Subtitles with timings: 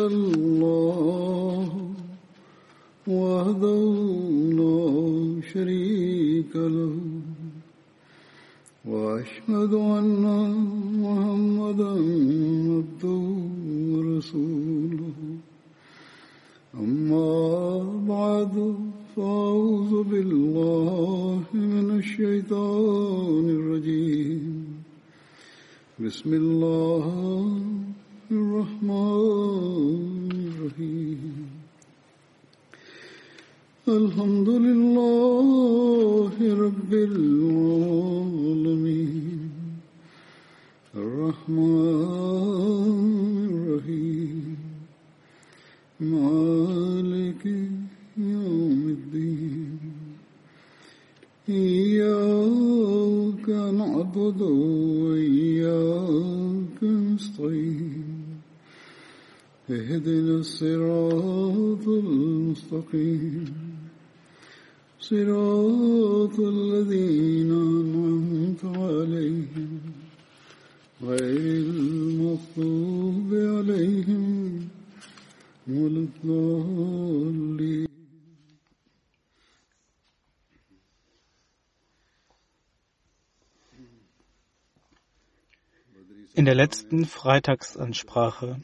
[86.58, 88.59] letzten Freitagsansprache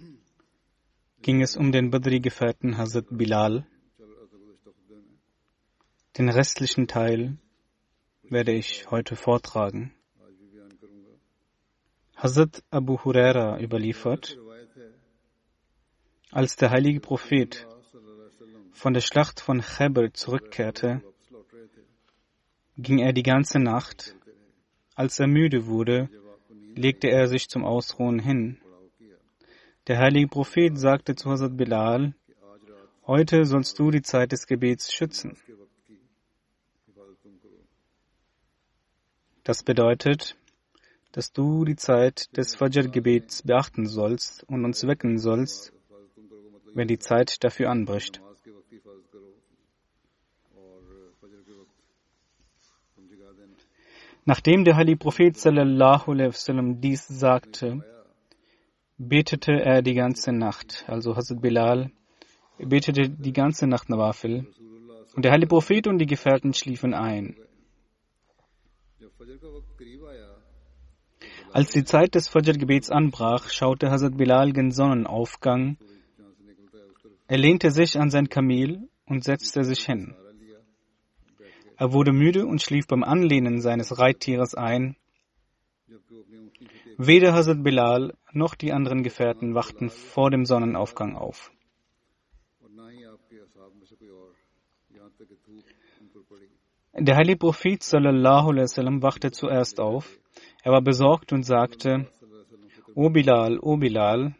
[1.21, 3.67] ging es um den Badri-Gefährten Hazrat Bilal.
[6.17, 7.37] Den restlichen Teil
[8.23, 9.93] werde ich heute vortragen.
[12.15, 14.39] Hazrat Abu Huraira überliefert,
[16.31, 17.67] als der heilige Prophet
[18.71, 21.03] von der Schlacht von Khaybar zurückkehrte,
[22.75, 24.15] ging er die ganze Nacht.
[24.95, 26.09] Als er müde wurde,
[26.75, 28.59] legte er sich zum Ausruhen hin.
[29.87, 32.13] Der heilige Prophet sagte zu Hazrat Bilal,
[33.05, 35.37] heute sollst du die Zeit des Gebets schützen.
[39.43, 40.37] Das bedeutet,
[41.11, 45.73] dass du die Zeit des Fajr-Gebets beachten sollst und uns wecken sollst,
[46.73, 48.21] wenn die Zeit dafür anbricht.
[54.25, 57.83] Nachdem der heilige Prophet wasallam dies sagte,
[58.97, 60.85] betete er die ganze Nacht.
[60.87, 61.91] Also Hazrat Bilal
[62.57, 64.47] betete die ganze Nacht Nawafil.
[65.15, 67.35] Und der heilige Prophet und die Gefährten schliefen ein.
[71.51, 75.77] Als die Zeit des Fajr-Gebets anbrach, schaute Hazrat Bilal gen Sonnenaufgang.
[77.27, 80.15] Er lehnte sich an sein Kamel und setzte sich hin.
[81.83, 84.95] Er wurde müde und schlief beim Anlehnen seines Reittieres ein.
[86.97, 91.51] Weder Hazrat Bilal noch die anderen Gefährten wachten vor dem Sonnenaufgang auf.
[96.93, 100.17] Der heilige Prophet sallallahu wasallam wachte zuerst auf.
[100.63, 102.07] Er war besorgt und sagte:
[102.95, 104.33] O Bilal, O Bilal.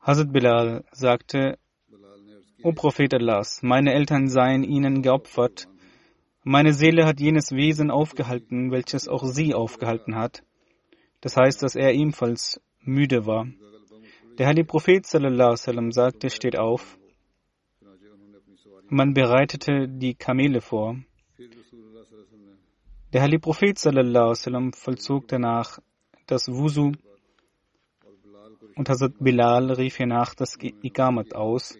[0.00, 1.58] Hazrat Bilal sagte:
[2.62, 5.68] O Prophet Allahs, meine Eltern seien ihnen geopfert.
[6.42, 10.42] Meine Seele hat jenes Wesen aufgehalten, welches auch sie aufgehalten hat.
[11.20, 13.46] Das heißt, dass er ebenfalls müde war.
[14.38, 16.98] Der heilige Prophet sallallahu wasallam sagte, steht auf.
[18.88, 20.96] Man bereitete die Kamele vor.
[23.12, 25.78] Der heilige Prophet sallallahu wasallam vollzog danach
[26.26, 26.92] das Wusu
[28.74, 31.78] und Hazrat Bilal rief hiernach das Ikamat aus.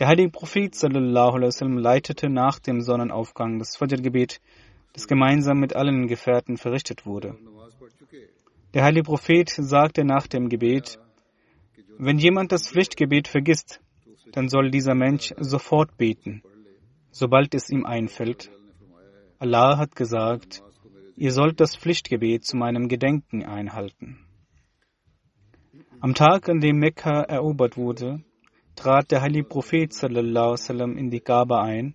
[0.00, 4.40] Der heilige Prophet sallallahu alaihi wasallam leitete nach dem Sonnenaufgang das Fajr-Gebet,
[4.94, 7.36] das gemeinsam mit allen Gefährten verrichtet wurde.
[8.72, 10.98] Der heilige Prophet sagte nach dem Gebet,
[11.98, 13.82] wenn jemand das Pflichtgebet vergisst,
[14.32, 16.42] dann soll dieser Mensch sofort beten,
[17.10, 18.50] sobald es ihm einfällt.
[19.38, 20.62] Allah hat gesagt,
[21.16, 24.24] ihr sollt das Pflichtgebet zu meinem Gedenken einhalten.
[26.00, 28.24] Am Tag, an dem Mekka erobert wurde,
[28.80, 31.94] trat der heilige Prophet sallam, in die Kaaba ein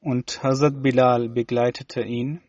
[0.00, 2.40] und Hazrat Bilal begleitete ihn.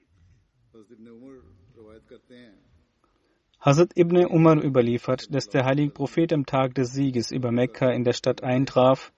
[3.59, 8.03] Hazrat Ibn Umar überliefert, dass der heilige Prophet am Tag des Sieges über Mekka in
[8.03, 9.13] der Stadt eintraf.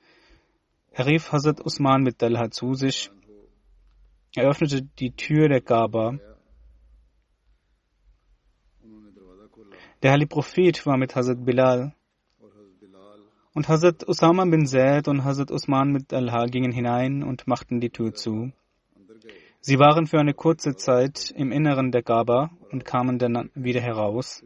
[0.91, 3.11] Er rief Hazrat Usman mit Dalha zu sich.
[4.35, 6.19] Er öffnete die Tür der Kaaba.
[10.03, 11.93] Der heilige Prophet war mit Hazrat Bilal.
[13.59, 17.89] Und Hazrat Usama bin Zaid und Hazrat Usman mit Dalha gingen hinein und machten die
[17.89, 18.53] Tür zu.
[19.59, 24.45] Sie waren für eine kurze Zeit im Inneren der Kaaba und kamen dann wieder heraus.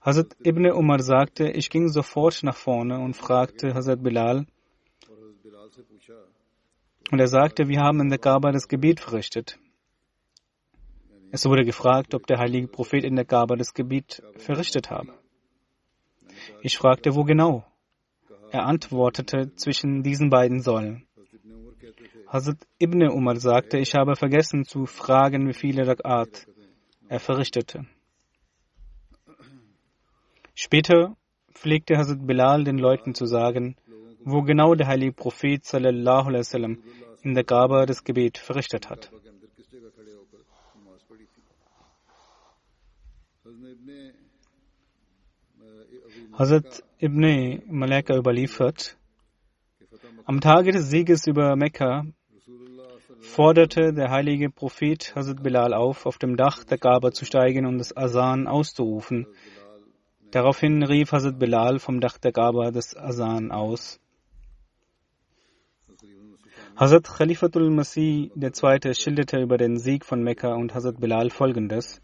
[0.00, 4.44] Hazrat Ibn Umar sagte, ich ging sofort nach vorne und fragte Hazrat Bilal,
[7.12, 9.56] und er sagte, wir haben in der Kaaba das Gebet verrichtet.
[11.30, 15.14] Es wurde gefragt, ob der heilige Prophet in der Kaaba das Gebet verrichtet habe.
[16.62, 17.67] Ich fragte, wo genau?
[18.50, 21.06] Er antwortete, zwischen diesen beiden Säulen.
[22.26, 26.46] Hazrat Ibn Umar sagte, ich habe vergessen zu fragen, wie viele Rak'at
[27.08, 27.86] er verrichtete.
[30.54, 31.16] Später
[31.52, 33.76] pflegte Hazrat Bilal den Leuten zu sagen,
[34.24, 36.30] wo genau der heilige Prophet sallallahu
[37.22, 39.10] in der Kaaba das Gebet verrichtet hat.
[46.32, 48.96] Hazrat Ibn Malaka überliefert,
[50.24, 52.04] am Tage des Sieges über Mekka
[53.20, 57.78] forderte der heilige Prophet Hazrat Bilal auf, auf dem Dach der Kaaba zu steigen und
[57.78, 59.28] das Asan auszurufen.
[60.32, 64.00] Daraufhin rief Hazrat Bilal vom Dach der Kaaba das Asan aus.
[66.74, 68.94] Hazrat Khalifatul Masih II.
[68.94, 72.02] schilderte über den Sieg von Mekka und Hazrat Bilal folgendes.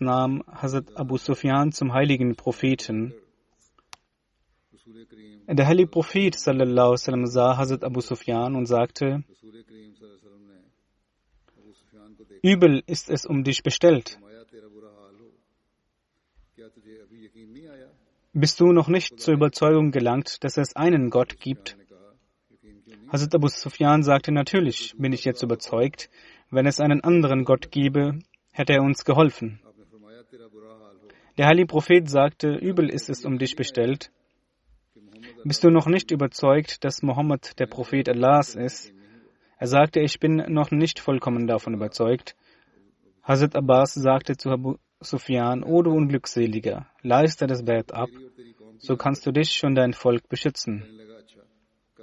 [0.00, 3.14] Nahm Hazrat Abu Sufyan zum heiligen Propheten.
[5.46, 9.24] Der heilige Prophet sallam, sah Hazrat Abu Sufyan und sagte,
[12.42, 14.18] Übel ist es um dich bestellt.
[18.32, 21.76] Bist du noch nicht zur Überzeugung gelangt, dass es einen Gott gibt?
[23.08, 26.10] Hazrat Abu Sufyan sagte, natürlich bin ich jetzt überzeugt,
[26.50, 28.18] wenn es einen anderen Gott gäbe,
[28.54, 29.60] hätte er uns geholfen.
[31.36, 34.10] Der heilige Prophet sagte, übel ist es um dich bestellt.
[35.42, 38.94] Bist du noch nicht überzeugt, dass Mohammed der Prophet Allahs ist?
[39.58, 42.36] Er sagte, ich bin noch nicht vollkommen davon überzeugt.
[43.22, 48.08] Hazrat Abbas sagte zu Abu Sufyan, O du Unglückseliger, leiste das Bett ab,
[48.78, 50.84] so kannst du dich und dein Volk beschützen.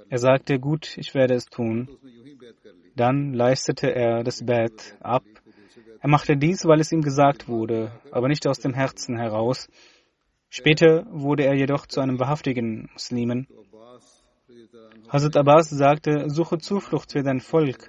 [0.08, 1.88] Er sagte, gut, ich werde es tun.
[2.94, 5.24] Dann leistete er das Bett ab
[6.02, 9.68] er machte dies, weil es ihm gesagt wurde, aber nicht aus dem Herzen heraus.
[10.50, 13.46] Später wurde er jedoch zu einem wahrhaftigen Muslimen.
[15.08, 17.88] Hazrat Abbas sagte, suche Zuflucht für dein Volk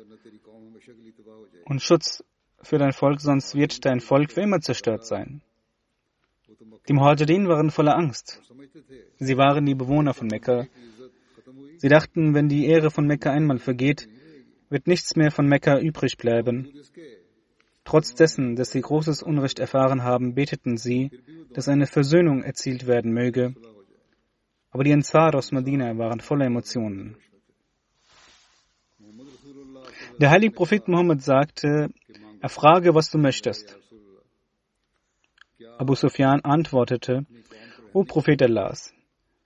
[1.66, 2.24] und Schutz
[2.62, 5.42] für dein Volk, sonst wird dein Volk für immer zerstört sein.
[6.88, 8.44] Die Muhajirin waren voller Angst.
[9.18, 10.68] Sie waren die Bewohner von Mekka.
[11.78, 14.08] Sie dachten, wenn die Ehre von Mekka einmal vergeht,
[14.70, 16.72] wird nichts mehr von Mekka übrig bleiben.
[17.86, 21.12] Trotz dessen, dass sie großes Unrecht erfahren haben, beteten sie,
[21.54, 23.56] dass eine Versöhnung erzielt werden möge.
[24.72, 27.18] Aber die Ansar aus Medina waren voller Emotionen.
[30.20, 31.90] Der heilige Prophet Muhammad sagte,
[32.42, 33.78] erfrage, was du möchtest.
[35.78, 37.26] Abu Sufyan antwortete,
[37.94, 38.94] O Prophet Allahs,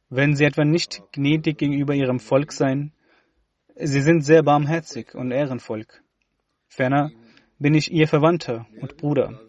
[0.10, 2.94] wenn sie etwa nicht gnädig gegenüber ihrem Volk seien,
[3.76, 6.02] sie sind sehr barmherzig und ehrenvolk.
[6.68, 7.12] Ferner,
[7.60, 9.40] bin ich ihr Verwandter und Bruder.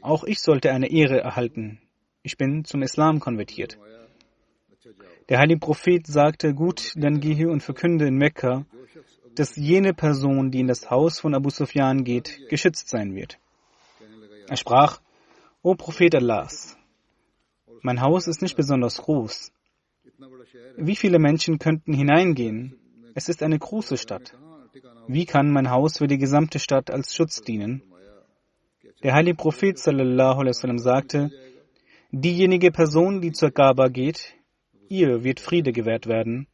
[0.00, 1.80] Auch ich sollte eine Ehre erhalten.
[2.22, 3.78] Ich bin zum Islam konvertiert.
[5.28, 8.64] Der heilige Prophet sagte, gut, dann gehe und verkünde in Mekka,
[9.34, 13.38] dass jene Person, die in das Haus von Abu Sufyan geht, geschützt sein wird.
[14.48, 15.00] Er sprach,
[15.62, 16.76] O Prophet Allahs,
[17.82, 19.52] mein Haus ist nicht besonders groß.
[20.76, 22.78] Wie viele Menschen könnten hineingehen?
[23.14, 24.34] Es ist eine große Stadt.
[25.08, 27.82] Wie kann mein Haus für die gesamte Stadt als Schutz dienen?
[29.02, 31.30] Der heilige Prophet sallallahu alaihi wasallam sagte,
[32.10, 34.34] diejenige Person, die zur Kaaba geht,
[34.90, 36.46] ihr wird Friede gewährt werden.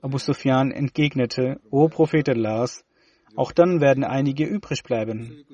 [0.00, 2.84] Abu Sufyan entgegnete, O Prophet Allahs,
[3.34, 5.44] auch dann werden einige übrig bleiben.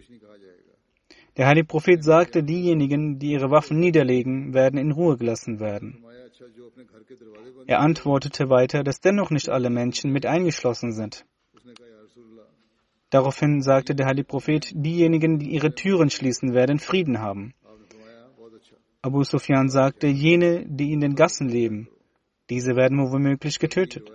[1.38, 6.04] Der heilige Prophet sagte, diejenigen, die ihre Waffen niederlegen, werden in Ruhe gelassen werden.
[7.66, 11.24] Er antwortete weiter, dass dennoch nicht alle Menschen mit eingeschlossen sind.
[13.14, 17.54] Daraufhin sagte der heilige Prophet, diejenigen, die ihre Türen schließen, werden Frieden haben.
[19.02, 21.88] Abu Sufyan sagte, jene, die in den Gassen leben,
[22.50, 24.10] diese werden womöglich getötet.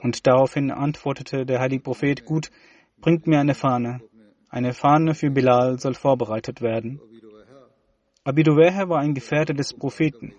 [0.00, 2.50] Und daraufhin antwortete der heilige Prophet, gut,
[3.02, 4.00] bringt mir eine Fahne.
[4.48, 7.02] Eine Fahne für Bilal soll vorbereitet werden.
[8.24, 10.32] Abiduweher war ein Gefährte des Propheten.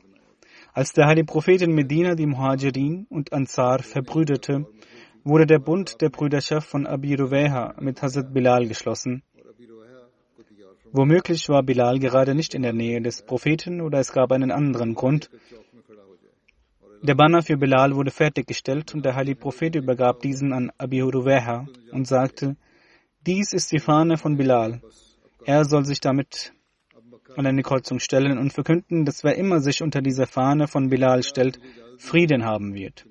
[0.74, 4.65] Als der heilige Prophet in Medina die Muhajirin und Ansar verbrüderte,
[5.24, 9.24] wurde der Bund der Brüderschaft von Abi Ruweha mit Hazrat Bilal geschlossen.
[10.92, 14.96] Womöglich war Bilal gerade nicht in der Nähe des Propheten oder es gab einen anderen
[14.96, 15.30] Grund.
[17.02, 21.68] Der Banner für Bilal wurde fertiggestellt und der heilige Prophet übergab diesen an Abi Huruweha
[21.92, 22.58] und sagte,
[23.26, 24.82] dies ist die Fahne von Bilal.
[25.46, 26.54] Er soll sich damit
[27.36, 31.24] an eine Kreuzung stellen und verkünden, dass wer immer sich unter dieser Fahne von Bilal
[31.24, 31.60] stellt,
[31.98, 33.06] Frieden haben wird.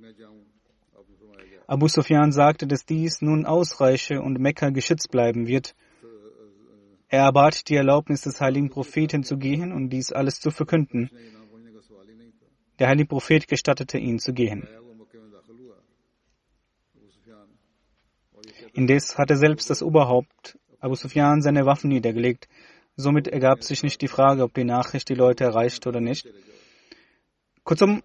[1.69, 5.75] Abu Sufyan sagte, dass dies nun ausreiche und Mekka geschützt bleiben wird.
[7.09, 11.11] Er erbat die Erlaubnis des heiligen Propheten zu gehen und dies alles zu verkünden.
[12.79, 14.67] Der heilige Prophet gestattete ihn zu gehen.
[18.73, 22.49] Indes hatte selbst das Oberhaupt Abu Sufyan seine Waffen niedergelegt.
[22.97, 26.27] Somit ergab sich nicht die Frage, ob die Nachricht die Leute erreicht oder nicht.
[27.63, 28.03] Kurzum,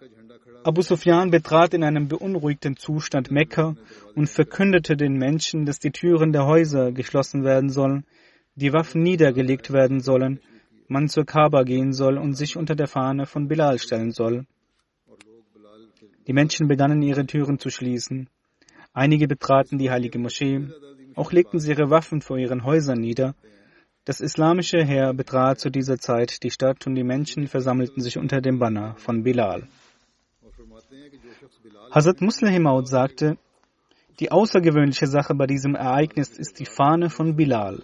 [0.65, 3.75] Abu Sufyan betrat in einem beunruhigten Zustand Mekka
[4.15, 8.05] und verkündete den Menschen, dass die Türen der Häuser geschlossen werden sollen,
[8.55, 10.39] die Waffen niedergelegt werden sollen,
[10.87, 14.45] man zur Kaaba gehen soll und sich unter der Fahne von Bilal stellen soll.
[16.27, 18.29] Die Menschen begannen ihre Türen zu schließen.
[18.93, 20.61] Einige betraten die heilige Moschee,
[21.15, 23.35] auch legten sie ihre Waffen vor ihren Häusern nieder.
[24.05, 28.39] Das islamische Heer betrat zu dieser Zeit die Stadt und die Menschen versammelten sich unter
[28.39, 29.67] dem Banner von Bilal.
[31.91, 33.37] Hazrat Muslimaud sagte,
[34.19, 37.83] die außergewöhnliche Sache bei diesem Ereignis ist die Fahne von Bilal.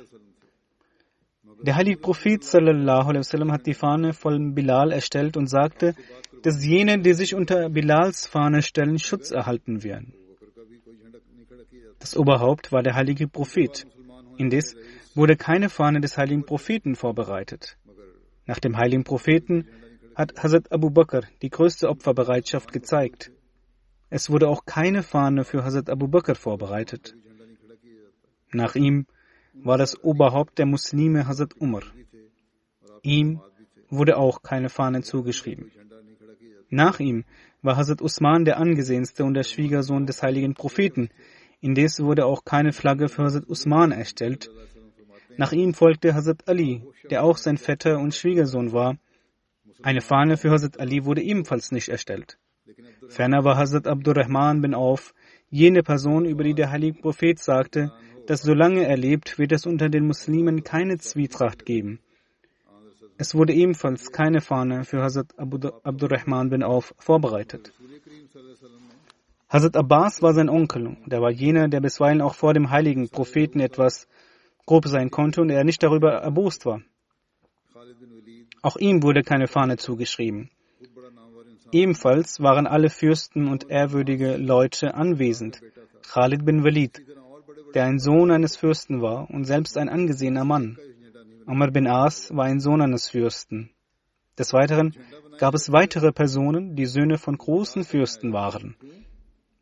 [1.61, 5.95] Der heilige Prophet wasallam hat die Fahne von Bilal erstellt und sagte,
[6.43, 10.13] dass jene, die sich unter Bilals Fahne stellen, Schutz erhalten werden.
[11.99, 13.85] Das Oberhaupt war der heilige Prophet.
[14.37, 14.75] Indes
[15.15, 17.77] wurde keine Fahne des heiligen Propheten vorbereitet.
[18.45, 19.67] Nach dem heiligen Propheten
[20.15, 23.31] hat Hazrat Abu Bakr die größte Opferbereitschaft gezeigt.
[24.09, 27.15] Es wurde auch keine Fahne für Hazrat Abu Bakr vorbereitet.
[28.51, 29.05] Nach ihm
[29.53, 31.83] war das Oberhaupt der Muslime Hazrat Umar.
[33.03, 33.41] Ihm
[33.89, 35.71] wurde auch keine Fahne zugeschrieben.
[36.69, 37.23] Nach ihm
[37.61, 41.09] war Hazrat Usman der angesehenste und der Schwiegersohn des heiligen Propheten.
[41.61, 44.49] Indes wurde auch keine Flagge für Hazrat Usman erstellt.
[45.37, 48.97] Nach ihm folgte Hazrat Ali, der auch sein Vetter und Schwiegersohn war.
[49.81, 52.39] Eine Fahne für Hazrat Ali wurde ebenfalls nicht erstellt.
[53.09, 55.13] Ferner war Hazrat Abdurrahman bin Auf
[55.49, 57.91] jene Person, über die der heilige Prophet sagte,
[58.27, 61.99] dass solange er lebt, wird es unter den Muslimen keine Zwietracht geben.
[63.17, 67.73] Es wurde ebenfalls keine Fahne für Hazrat Abdurrahman bin Auf vorbereitet.
[69.49, 73.59] Hazrat Abbas war sein Onkel, der war jener, der bisweilen auch vor dem heiligen Propheten
[73.59, 74.07] etwas
[74.65, 76.81] grob sein konnte und er nicht darüber erbost war.
[78.61, 80.51] Auch ihm wurde keine Fahne zugeschrieben.
[81.71, 85.61] Ebenfalls waren alle Fürsten und ehrwürdige Leute anwesend.
[86.07, 87.01] Khalid bin Walid,
[87.73, 90.77] der ein Sohn eines Fürsten war und selbst ein angesehener Mann.
[91.45, 93.71] Amr bin As war ein Sohn eines Fürsten.
[94.37, 94.95] Des Weiteren
[95.37, 98.75] gab es weitere Personen, die Söhne von großen Fürsten waren.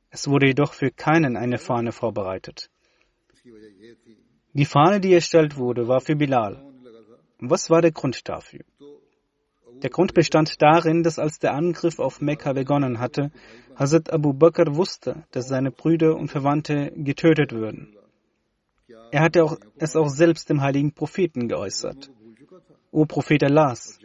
[0.10, 2.70] Es wurde jedoch für keinen eine Fahne vorbereitet.
[4.54, 6.64] Die Fahne, die erstellt wurde, war für Bilal.
[7.40, 8.62] Was war der Grund dafür?
[9.84, 13.32] Der Grund bestand darin, dass als der Angriff auf Mekka begonnen hatte,
[13.76, 17.96] Hazrat Abu Bakr wusste, dass seine Brüder und Verwandte getötet würden.
[19.12, 22.10] Er hatte auch, es auch selbst dem heiligen Propheten geäußert.
[22.92, 24.00] O Prophet Allahs,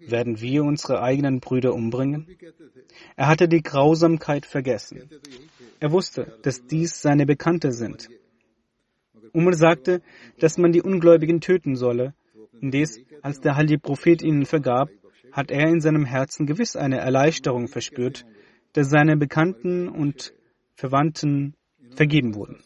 [0.00, 2.26] werden wir unsere eigenen Brüder umbringen?
[3.16, 5.08] Er hatte die Grausamkeit vergessen.
[5.80, 8.08] Er wusste, dass dies seine Bekannte sind.
[9.32, 10.02] Umar sagte,
[10.38, 12.14] dass man die Ungläubigen töten solle,
[12.60, 14.90] indes, als der heilige Prophet ihnen vergab,
[15.32, 18.24] hat er in seinem Herzen gewiss eine Erleichterung verspürt,
[18.74, 20.32] dass seine Bekannten und
[20.74, 21.54] Verwandten
[21.94, 22.58] vergeben wurden.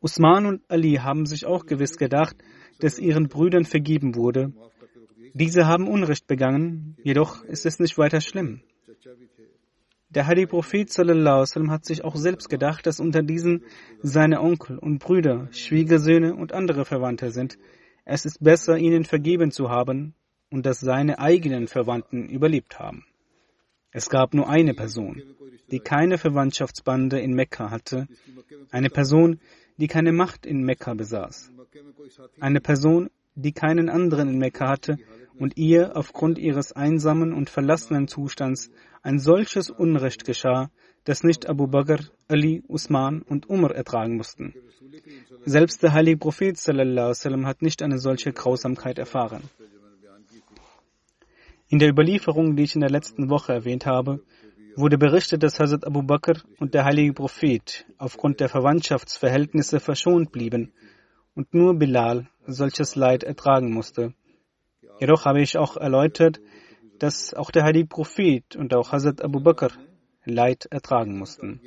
[0.00, 2.36] Usman und Ali haben sich auch gewiss gedacht,
[2.80, 4.52] dass ihren Brüdern vergeben wurde.
[5.34, 8.62] Diese haben Unrecht begangen, jedoch ist es nicht weiter schlimm.
[10.10, 13.64] Der heilige Prophet sallam, hat sich auch selbst gedacht, dass unter diesen
[14.02, 17.56] seine Onkel und Brüder, Schwiegersöhne und andere Verwandte sind.
[18.04, 20.14] Es ist besser, ihnen vergeben zu haben,
[20.52, 23.04] und dass seine eigenen Verwandten überlebt haben.
[23.90, 25.22] Es gab nur eine Person,
[25.70, 28.06] die keine Verwandtschaftsbande in Mekka hatte,
[28.70, 29.40] eine Person,
[29.78, 31.50] die keine Macht in Mekka besaß,
[32.40, 34.98] eine Person, die keinen anderen in Mekka hatte
[35.38, 38.70] und ihr aufgrund ihres einsamen und verlassenen Zustands
[39.02, 40.70] ein solches Unrecht geschah,
[41.04, 44.54] das nicht Abu Bakr, Ali, Usman und Umar ertragen mussten.
[45.44, 49.42] Selbst der heilige Prophet sallam, hat nicht eine solche Grausamkeit erfahren.
[51.72, 54.20] In der Überlieferung, die ich in der letzten Woche erwähnt habe,
[54.76, 60.74] wurde berichtet, dass Hazrat Abu Bakr und der heilige Prophet aufgrund der Verwandtschaftsverhältnisse verschont blieben
[61.34, 64.12] und nur Bilal solches Leid ertragen musste.
[65.00, 66.42] Jedoch habe ich auch erläutert,
[66.98, 69.70] dass auch der heilige Prophet und auch Hazrat Abu Bakr
[70.26, 71.62] Leid ertragen mussten.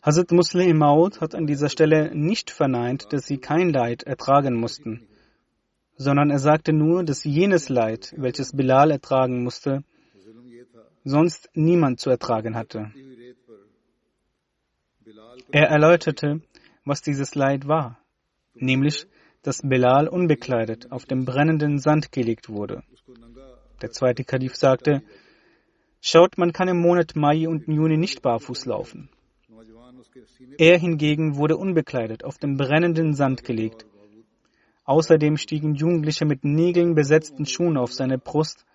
[0.00, 5.08] Hazrat Muslim Maud hat an dieser Stelle nicht verneint, dass sie kein Leid ertragen mussten,
[6.00, 9.84] sondern er sagte nur, dass jenes Leid, welches Bilal ertragen musste,
[11.04, 12.90] sonst niemand zu ertragen hatte.
[15.52, 16.40] Er erläuterte,
[16.86, 17.98] was dieses Leid war,
[18.54, 19.08] nämlich,
[19.42, 22.82] dass Bilal unbekleidet auf dem brennenden Sand gelegt wurde.
[23.82, 25.02] Der zweite Kalif sagte,
[26.00, 29.10] Schaut, man kann im Monat Mai und Juni nicht barfuß laufen.
[30.56, 33.84] Er hingegen wurde unbekleidet auf den brennenden Sand gelegt.
[34.90, 38.66] Außerdem stiegen Jugendliche mit Nägeln besetzten Schuhen auf seine Brust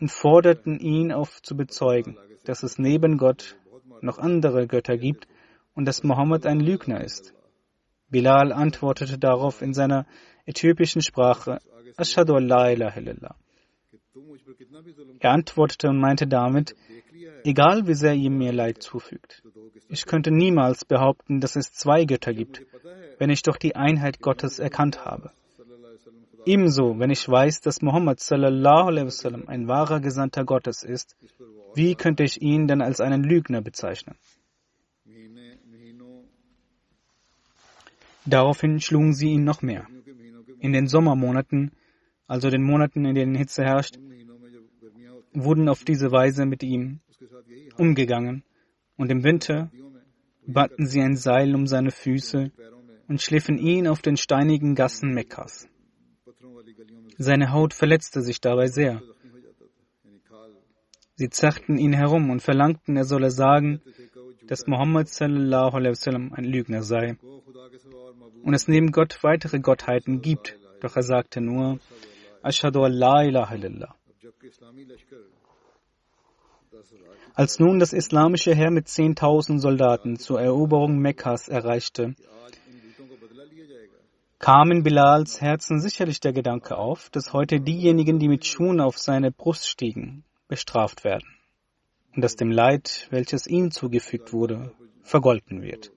[0.00, 3.56] und forderten ihn auf zu bezeugen, dass es neben Gott
[4.00, 5.28] noch andere Götter gibt
[5.76, 7.32] und dass Mohammed ein Lügner ist.
[8.10, 10.04] Bilal antwortete darauf in seiner
[10.46, 11.60] äthiopischen Sprache,
[11.96, 13.36] Ashadu ilaha illallah.
[15.20, 16.74] Er antwortete und meinte damit,
[17.44, 19.44] egal wie sehr ihr mir Leid zufügt,
[19.88, 22.62] ich könnte niemals behaupten, dass es zwei Götter gibt,
[23.18, 25.30] wenn ich doch die Einheit Gottes erkannt habe.
[26.44, 31.16] Ebenso, wenn ich weiß, dass Muhammad sallallahu alaihi wasallam ein wahrer Gesandter Gottes ist,
[31.74, 34.16] wie könnte ich ihn dann als einen Lügner bezeichnen?
[38.24, 39.86] Daraufhin schlugen sie ihn noch mehr.
[40.60, 41.72] In den Sommermonaten
[42.32, 43.98] also den Monaten, in denen Hitze herrscht,
[45.34, 47.00] wurden auf diese Weise mit ihm
[47.76, 48.42] umgegangen.
[48.96, 49.70] Und im Winter
[50.46, 52.50] banden sie ein Seil um seine Füße
[53.06, 55.68] und schliffen ihn auf den steinigen Gassen Mekkas.
[57.22, 59.00] Seine Haut verletzte sich dabei sehr.
[61.14, 63.80] Sie zerrten ihn herum und verlangten, er solle sagen,
[64.48, 67.16] dass wasallam ein Lügner sei
[68.42, 70.58] und es neben Gott weitere Gottheiten gibt.
[70.80, 71.78] Doch er sagte nur,
[72.42, 73.94] Ashhadu an la ilaha illallah.
[77.34, 82.16] Als nun das islamische Heer mit 10.000 Soldaten zur Eroberung Mekkas erreichte,
[84.42, 88.98] kam in Bilals Herzen sicherlich der Gedanke auf, dass heute diejenigen, die mit Schuhen auf
[88.98, 91.28] seine Brust stiegen, bestraft werden
[92.12, 95.92] und dass dem Leid, welches ihm zugefügt wurde, vergolten wird.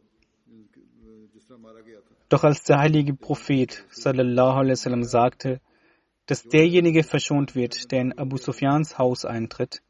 [2.30, 5.60] Doch als der heilige Prophet sallallahu alaihi wasallam sagte,
[6.28, 9.82] dass derjenige verschont wird, der in Abu Sufyans Haus eintritt,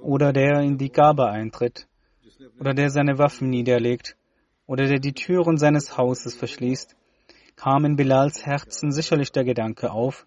[0.00, 1.86] oder der in die Kaaba eintritt,
[2.58, 4.16] oder der seine Waffen niederlegt,
[4.66, 6.96] oder der die Türen seines Hauses verschließt,
[7.56, 10.26] kam in Bilals Herzen sicherlich der Gedanke auf,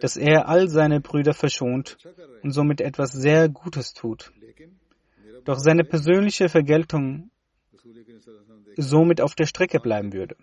[0.00, 1.96] dass er all seine Brüder verschont
[2.42, 4.32] und somit etwas sehr Gutes tut.
[5.44, 7.30] Doch seine persönliche Vergeltung
[8.76, 10.36] somit auf der Strecke bleiben würde.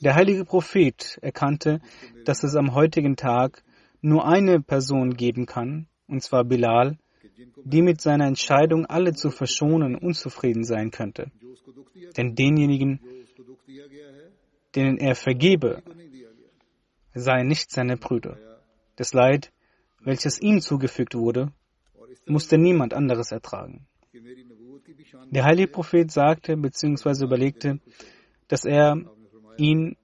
[0.00, 1.80] Der heilige Prophet erkannte,
[2.24, 3.62] dass es am heutigen Tag
[4.00, 6.98] nur eine Person geben kann, und zwar Bilal,
[7.64, 11.30] die mit seiner Entscheidung alle zu verschonen unzufrieden sein könnte.
[12.16, 13.00] Denn denjenigen,
[14.74, 15.82] denen er vergebe,
[17.14, 18.36] seien nicht seine Brüder.
[18.96, 19.52] Das Leid,
[20.00, 21.52] welches ihm zugefügt wurde,
[22.26, 23.86] musste niemand anderes ertragen.
[25.30, 27.24] Der heilige Prophet sagte bzw.
[27.24, 27.80] überlegte,
[28.48, 28.96] dass er
[29.56, 29.96] ihn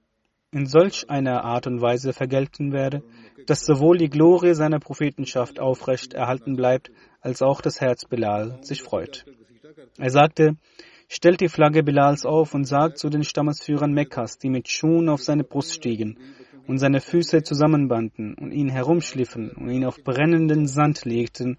[0.51, 3.03] in solch einer Art und Weise vergelten werde,
[3.45, 8.81] dass sowohl die Glorie seiner Prophetenschaft aufrecht erhalten bleibt, als auch das Herz Bilal sich
[8.81, 9.25] freut.
[9.97, 10.55] Er sagte,
[11.07, 15.21] stellt die Flagge Bilals auf und sagt zu den Stammesführern Mekkas, die mit Schuhen auf
[15.21, 16.17] seine Brust stiegen
[16.67, 21.57] und seine Füße zusammenbanden und ihn herumschliffen und ihn auf brennenden Sand legten,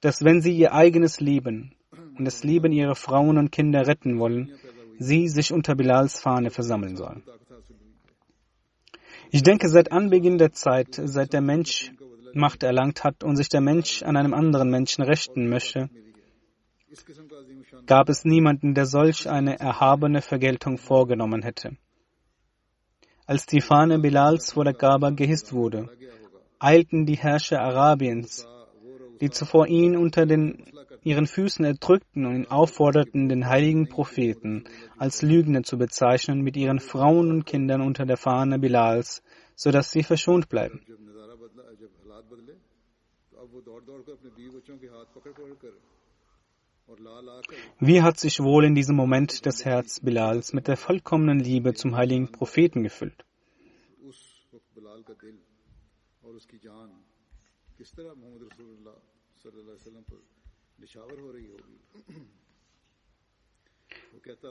[0.00, 1.72] dass wenn sie ihr eigenes Leben
[2.18, 4.52] und das Leben ihrer Frauen und Kinder retten wollen,
[4.98, 7.22] sie sich unter Bilals Fahne versammeln sollen.
[9.30, 11.92] Ich denke, seit Anbeginn der Zeit, seit der Mensch
[12.32, 15.90] Macht erlangt hat und sich der Mensch an einem anderen Menschen richten möchte,
[17.86, 21.76] gab es niemanden, der solch eine erhabene Vergeltung vorgenommen hätte.
[23.26, 25.88] Als die Fahne Bilals vor der Kaaba gehisst wurde,
[26.58, 28.46] eilten die Herrscher Arabiens,
[29.20, 30.64] die zuvor ihn unter den
[31.02, 34.64] ihren Füßen erdrückten und ihn aufforderten, den heiligen Propheten
[34.98, 39.22] als Lügner zu bezeichnen, mit ihren Frauen und Kindern unter der Fahne Bilals,
[39.54, 40.80] so dass sie verschont bleiben.
[47.78, 51.96] Wie hat sich wohl in diesem Moment das Herz Bilals mit der vollkommenen Liebe zum
[51.96, 53.24] heiligen Propheten gefüllt?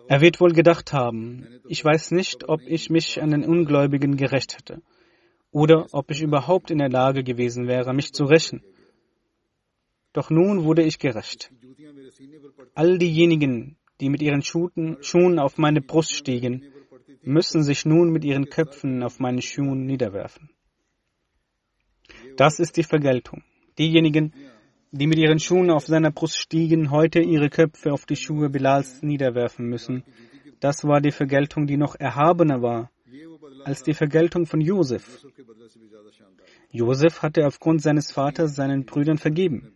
[0.07, 4.57] Er wird wohl gedacht haben, ich weiß nicht, ob ich mich an den Ungläubigen gerecht
[4.57, 4.81] hätte
[5.51, 8.63] oder ob ich überhaupt in der Lage gewesen wäre, mich zu rächen
[10.13, 11.51] Doch nun wurde ich gerecht.
[12.75, 16.63] All diejenigen, die mit ihren Schuhen auf meine Brust stiegen,
[17.21, 20.49] müssen sich nun mit ihren Köpfen auf meine Schuhen niederwerfen.
[22.37, 23.43] Das ist die Vergeltung.
[23.77, 24.33] Diejenigen,
[24.91, 29.01] die mit ihren Schuhen auf seiner Brust stiegen, heute ihre Köpfe auf die Schuhe Bilals
[29.01, 30.03] niederwerfen müssen.
[30.59, 32.91] Das war die Vergeltung, die noch erhabener war
[33.65, 35.25] als die Vergeltung von Josef.
[36.71, 39.73] Josef hatte aufgrund seines Vaters seinen Brüdern vergeben.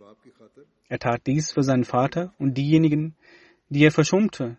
[0.90, 3.16] Er tat dies für seinen Vater und diejenigen,
[3.70, 4.58] die er verschonte,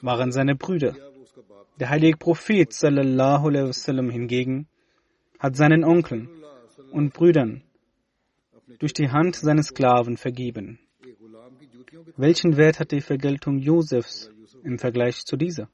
[0.00, 0.94] waren seine Brüder.
[1.78, 4.68] Der heilige Prophet sallallahu alaihi wasallam hingegen
[5.38, 6.28] hat seinen Onkeln
[6.92, 7.62] und Brüdern
[8.78, 10.78] durch die Hand seines Sklaven vergeben.
[12.16, 14.30] Welchen Wert hat die Vergeltung Josefs
[14.62, 15.68] im Vergleich zu dieser?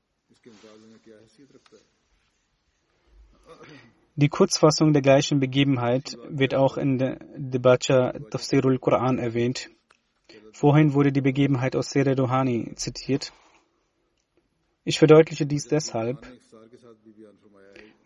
[4.18, 9.68] Die Kurzfassung der gleichen Begebenheit wird auch in der Debatscha Tafsirul Quran erwähnt.
[10.58, 13.30] Vorhin wurde die Begebenheit aus Sere Dohani zitiert.
[14.84, 16.26] Ich verdeutliche dies deshalb,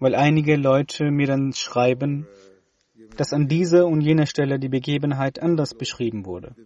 [0.01, 2.27] weil einige Leute mir dann schreiben,
[3.17, 6.57] dass an dieser und jener Stelle die Begebenheit anders beschrieben wurde.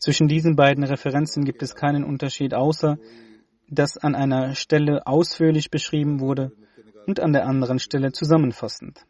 [0.00, 2.98] Zwischen diesen beiden Referenzen gibt es keinen Unterschied, außer
[3.68, 6.50] dass an einer Stelle ausführlich beschrieben wurde
[7.06, 9.06] und an der anderen Stelle zusammenfassend.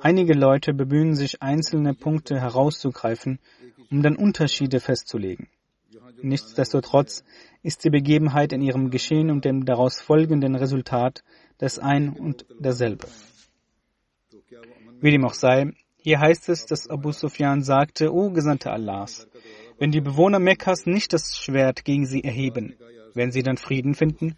[0.00, 3.38] Einige Leute bemühen sich, einzelne Punkte herauszugreifen,
[3.90, 5.48] um dann Unterschiede festzulegen.
[6.22, 7.24] Nichtsdestotrotz
[7.62, 11.22] ist die Begebenheit in ihrem Geschehen und dem daraus folgenden Resultat
[11.58, 13.06] das ein und dasselbe.
[15.00, 19.28] Wie dem auch sei, hier heißt es, dass Abu Sufyan sagte, O Gesandte Allahs,
[19.78, 22.74] wenn die Bewohner Mekkas nicht das Schwert gegen sie erheben,
[23.14, 24.36] werden sie dann Frieden finden?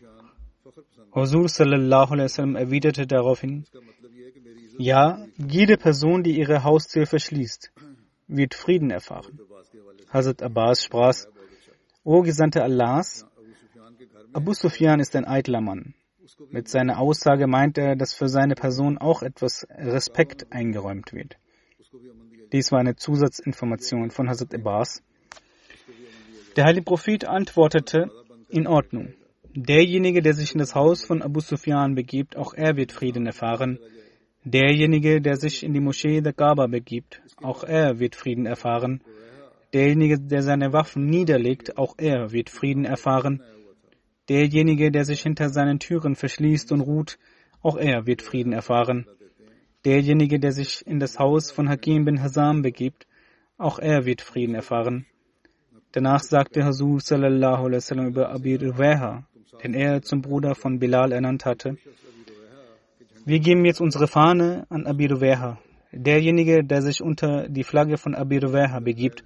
[1.14, 3.66] Husur sallallahu alaihi wasallam erwiderte daraufhin,
[4.79, 7.73] ja, jede Person, die ihre Haustür verschließt,
[8.29, 9.39] wird Frieden erfahren.
[10.13, 11.15] Hazrat Abbas sprach,
[12.03, 13.27] O Gesandte Allahs,
[14.33, 15.95] Abu Sufyan ist ein eitler Mann.
[16.51, 21.37] Mit seiner Aussage meint er, dass für seine Person auch etwas Respekt eingeräumt wird.
[22.53, 25.03] Dies war eine Zusatzinformation von Hazrat Abbas.
[26.57, 28.11] Der heilige Prophet antwortete,
[28.49, 29.15] in Ordnung.
[29.55, 33.79] Derjenige, der sich in das Haus von Abu Sufyan begibt, auch er wird Frieden erfahren,
[34.44, 39.02] Derjenige, der sich in die Moschee der Kaaba begibt, auch er wird Frieden erfahren.
[39.72, 43.42] Derjenige, der seine Waffen niederlegt, auch er wird Frieden erfahren.
[44.28, 47.18] Derjenige, der sich hinter seinen Türen verschließt und ruht,
[47.62, 49.07] auch er wird Frieden erfahren.
[49.87, 53.07] Derjenige, der sich in das Haus von Hakim bin Hasam begibt,
[53.57, 55.07] auch er wird Frieden erfahren.
[55.92, 59.26] Danach sagte Hazur sallallahu alaihi wasallam über Abi Ruwaiha,
[59.62, 61.78] den er zum Bruder von Bilal ernannt hatte.
[63.27, 65.59] Wir geben jetzt unsere Fahne an Abi Ruwaiha.
[65.93, 69.25] Derjenige, der sich unter die Flagge von Abi Ruwaiha begibt,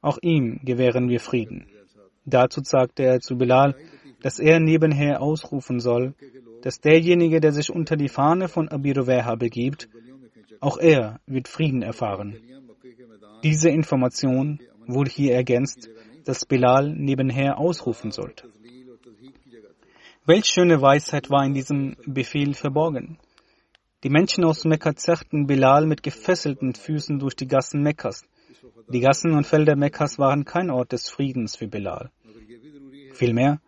[0.00, 1.66] auch ihm gewähren wir Frieden.
[2.24, 3.74] Dazu sagte er zu Bilal,
[4.22, 6.14] dass er nebenher ausrufen soll,
[6.62, 9.88] dass derjenige, der sich unter die Fahne von Abi Ruwaiha begibt,
[10.60, 12.36] auch er wird Frieden erfahren.
[13.42, 15.90] Diese Information wurde hier ergänzt,
[16.24, 18.48] dass Bilal nebenher ausrufen sollte.
[20.26, 23.18] Welch schöne Weisheit war in diesem Befehl verborgen.
[24.04, 28.26] Die Menschen aus Mekka zerrten Bilal mit gefesselten Füßen durch die Gassen Mekkas.
[28.92, 32.10] Die Gassen und Felder Mekkas waren kein Ort des Friedens für Bilal.
[33.14, 33.62] Vielmehr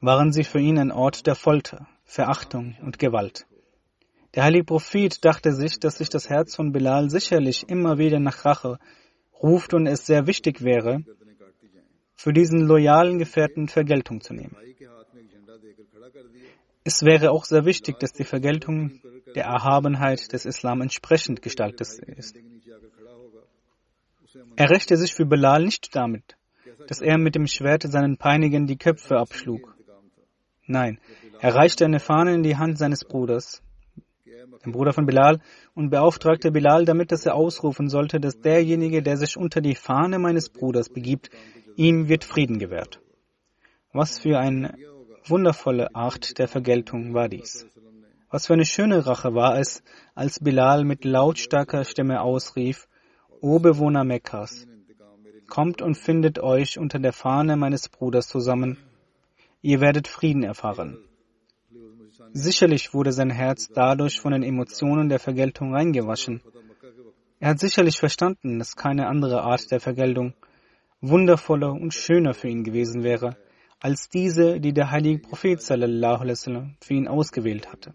[0.00, 3.46] waren sie für ihn ein Ort der Folter, Verachtung und Gewalt.
[4.36, 8.44] Der heilige Prophet dachte sich, dass sich das Herz von Bilal sicherlich immer wieder nach
[8.44, 8.78] Rache
[9.42, 11.02] ruft und es sehr wichtig wäre,
[12.14, 14.56] für diesen loyalen Gefährten Vergeltung zu nehmen.
[16.84, 19.00] Es wäre auch sehr wichtig, dass die Vergeltung
[19.34, 22.36] der Erhabenheit des Islam entsprechend gestaltet ist.
[24.56, 26.36] Er rächte sich für Belal nicht damit,
[26.86, 29.76] dass er mit dem Schwert seinen Peinigern die Köpfe abschlug.
[30.66, 31.00] Nein,
[31.40, 33.62] er reichte eine Fahne in die Hand seines Bruders,
[34.64, 35.40] dem Bruder von Bilal,
[35.74, 40.18] und beauftragte Bilal damit, dass er ausrufen sollte, dass derjenige, der sich unter die Fahne
[40.18, 41.30] meines Bruders begibt,
[41.76, 43.00] ihm wird Frieden gewährt.
[43.92, 44.74] Was für eine
[45.26, 47.66] wundervolle Art der Vergeltung war dies.
[48.32, 49.82] Was für eine schöne Rache war es,
[50.14, 52.86] als Bilal mit lautstarker Stimme ausrief,
[53.40, 54.68] O Bewohner Mekkas,
[55.48, 58.78] kommt und findet euch unter der Fahne meines Bruders zusammen,
[59.62, 60.98] ihr werdet Frieden erfahren.
[62.32, 66.40] Sicherlich wurde sein Herz dadurch von den Emotionen der Vergeltung reingewaschen.
[67.40, 70.34] Er hat sicherlich verstanden, dass keine andere Art der Vergeltung
[71.00, 73.36] wundervoller und schöner für ihn gewesen wäre,
[73.80, 77.94] als diese, die der heilige Prophet sallallahu alaihi wasallam für ihn ausgewählt hatte.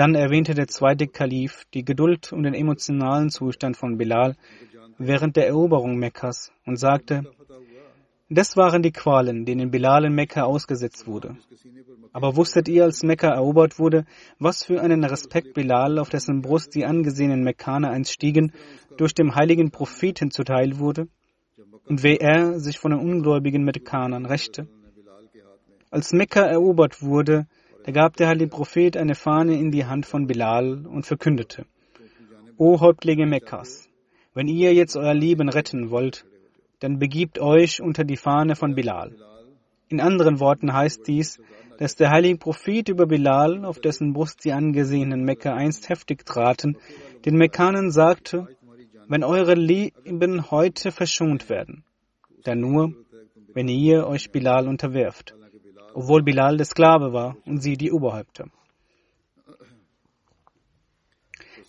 [0.00, 4.34] Dann erwähnte der zweite Kalif die Geduld und den emotionalen Zustand von Bilal
[4.96, 7.24] während der Eroberung Mekkas und sagte,
[8.30, 11.36] das waren die Qualen, denen Bilal in Mekka ausgesetzt wurde.
[12.14, 14.06] Aber wusstet ihr, als Mekka erobert wurde,
[14.38, 18.54] was für einen Respekt Bilal, auf dessen Brust die angesehenen Mekkaner einst stiegen,
[18.96, 21.08] durch den heiligen Propheten zuteil wurde?
[21.84, 24.66] Und wer er sich von den ungläubigen Mekkanern rächte?
[25.90, 27.46] Als Mekka erobert wurde,
[27.84, 31.64] da gab der heilige Prophet eine Fahne in die Hand von Bilal und verkündete,
[32.56, 33.88] O Häuptlinge Mekkas,
[34.34, 36.26] wenn ihr jetzt euer Leben retten wollt,
[36.80, 39.16] dann begibt euch unter die Fahne von Bilal.
[39.88, 41.40] In anderen Worten heißt dies,
[41.78, 46.76] dass der heilige Prophet über Bilal, auf dessen Brust die angesehenen Mekka einst heftig traten,
[47.24, 48.46] den Mekkanern sagte,
[49.08, 51.84] wenn eure Leben heute verschont werden,
[52.44, 52.94] dann nur,
[53.54, 55.34] wenn ihr euch Bilal unterwerft,
[55.94, 58.46] obwohl Bilal der Sklave war und sie die Oberhäupter.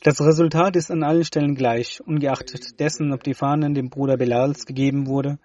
[0.03, 4.65] Das Resultat ist an allen Stellen gleich, ungeachtet dessen, ob die Fahne dem Bruder Bilals
[4.65, 5.37] gegeben wurde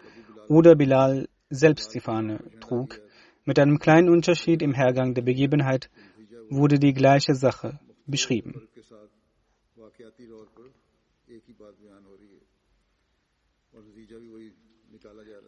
[0.48, 3.00] oder Bilal selbst die Fahne trug.
[3.44, 5.90] Mit einem kleinen Unterschied im Hergang der Begebenheit
[6.48, 8.66] wurde die gleiche Sache beschrieben.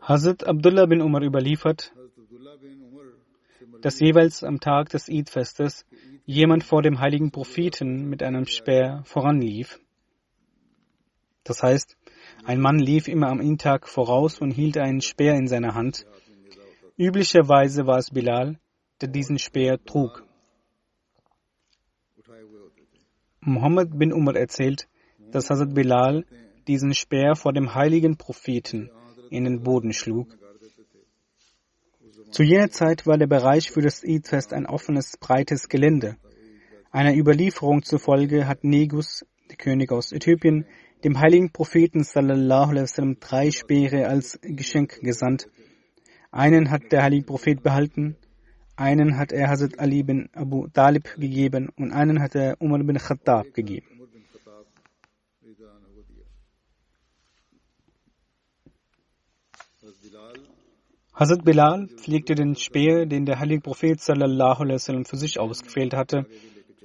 [0.03, 1.93] Hazrat Abdullah bin Umar überliefert,
[3.83, 5.87] dass jeweils am Tag des Eid-Festes
[6.25, 9.81] jemand vor dem heiligen Propheten mit einem Speer voranlief.
[11.45, 11.97] Das heißt,
[12.45, 16.07] ein Mann lief immer am Eid-Tag voraus und hielt einen Speer in seiner Hand.
[16.97, 18.59] Üblicherweise war es Bilal,
[19.01, 20.25] der diesen Speer trug.
[23.41, 24.89] Muhammad bin Umar erzählt,
[25.31, 26.27] dass Hazrat Bilal
[26.67, 28.91] diesen Speer vor dem heiligen Propheten
[29.31, 30.37] in den Boden schlug
[32.31, 36.17] zu jener Zeit war der Bereich für das Eidfest ein offenes, breites Gelände.
[36.91, 40.67] Einer Überlieferung zufolge hat Negus, der König aus Äthiopien,
[41.05, 45.49] dem heiligen Propheten sallallahu alaihi wasallam drei Speere als Geschenk gesandt.
[46.31, 48.17] Einen hat der heilige Prophet behalten,
[48.77, 52.97] einen hat er Hazrat Ali bin Abu Talib gegeben und einen hat er Umar bin
[52.97, 53.98] Khattab gegeben.
[61.19, 66.27] Hazrat Bilal pflegte den Speer, den der heilige Prophet sallallahu alaihi für sich ausgefehlt hatte,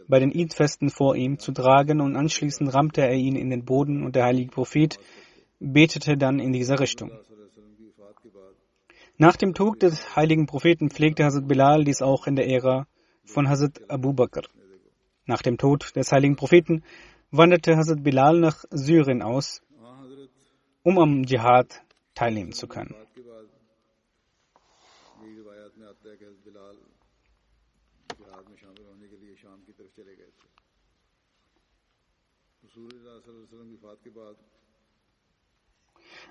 [0.07, 4.03] bei den Eid-Festen vor ihm zu tragen und anschließend rammte er ihn in den Boden
[4.03, 4.97] und der heilige Prophet
[5.59, 7.11] betete dann in dieser Richtung.
[9.19, 12.87] Nach dem Tod des heiligen Propheten pflegte Hazrat Bilal dies auch in der Ära
[13.25, 14.41] von Hazrat Abu Bakr.
[15.27, 16.83] Nach dem Tod des heiligen Propheten
[17.29, 19.61] wanderte Hazrat Bilal nach Syrien aus,
[20.81, 21.83] um am Dschihad
[22.15, 22.95] teilnehmen zu können.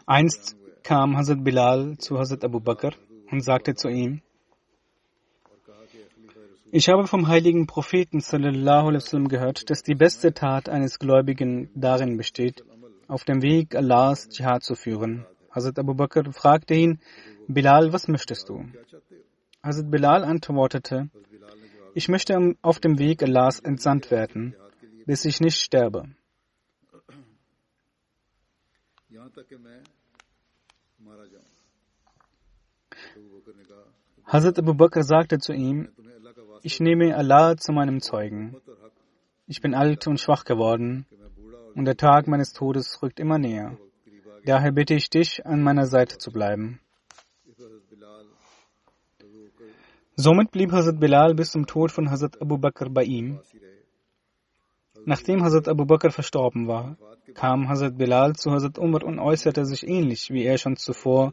[0.06, 2.92] Einst kam Hazrat Bilal zu Hazrat Abu Bakr
[3.30, 4.22] und sagte zu ihm,
[6.72, 12.64] ich habe vom heiligen Propheten sallallahu gehört, dass die beste Tat eines Gläubigen darin besteht,
[13.08, 15.26] auf dem Weg Allahs Dschihad zu führen.
[15.50, 16.98] Hazrat Abu Bakr fragte ihn,
[17.46, 18.64] Bilal, was möchtest du?
[19.62, 21.10] Hazrat Bilal antwortete,
[21.94, 24.56] ich möchte auf dem Weg Allahs entsandt werden,
[25.04, 26.08] bis ich nicht sterbe.
[34.24, 35.88] Hazrat Abu Bakr sagte zu ihm,
[36.62, 38.56] ich nehme Allah zu meinem Zeugen.
[39.46, 41.06] Ich bin alt und schwach geworden
[41.74, 43.78] und der Tag meines Todes rückt immer näher.
[44.44, 46.80] Daher bitte ich dich, an meiner Seite zu bleiben.
[50.16, 53.40] Somit blieb Hazrat Bilal bis zum Tod von Hazrat Abu Bakr bei ihm.
[55.04, 56.96] Nachdem Hazrat Abu Bakr verstorben war,
[57.34, 61.32] kam Hazrat Bilal zu Hazrat Umar und äußerte sich ähnlich, wie er schon zuvor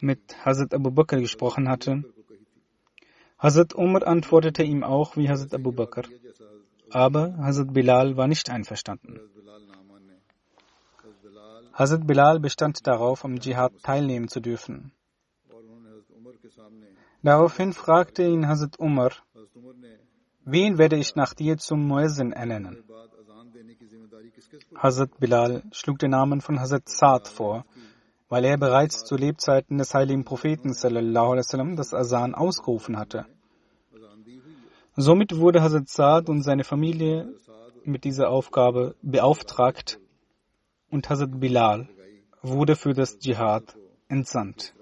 [0.00, 2.04] mit Hazrat Abu Bakr gesprochen hatte.
[3.38, 6.02] Hazrat Umar antwortete ihm auch wie Hazrat Abu Bakr.
[6.90, 9.20] Aber Hazrat Bilal war nicht einverstanden.
[11.72, 14.92] Hazrat Bilal bestand darauf, am Dschihad teilnehmen zu dürfen.
[17.22, 19.12] Daraufhin fragte ihn Hazrat Umar,
[20.44, 22.82] wen werde ich nach dir zum Muezzin ernennen?
[24.76, 27.64] Hazrat Bilal schlug den Namen von Hazrat Saad vor,
[28.28, 33.26] weil er bereits zu Lebzeiten des heiligen Propheten sallam, das Asan ausgerufen hatte.
[34.96, 37.34] Somit wurde Hazrat Saad und seine Familie
[37.84, 40.00] mit dieser Aufgabe beauftragt
[40.90, 41.88] und Hazrat Bilal
[42.42, 43.76] wurde für das Dschihad
[44.08, 44.74] entsandt.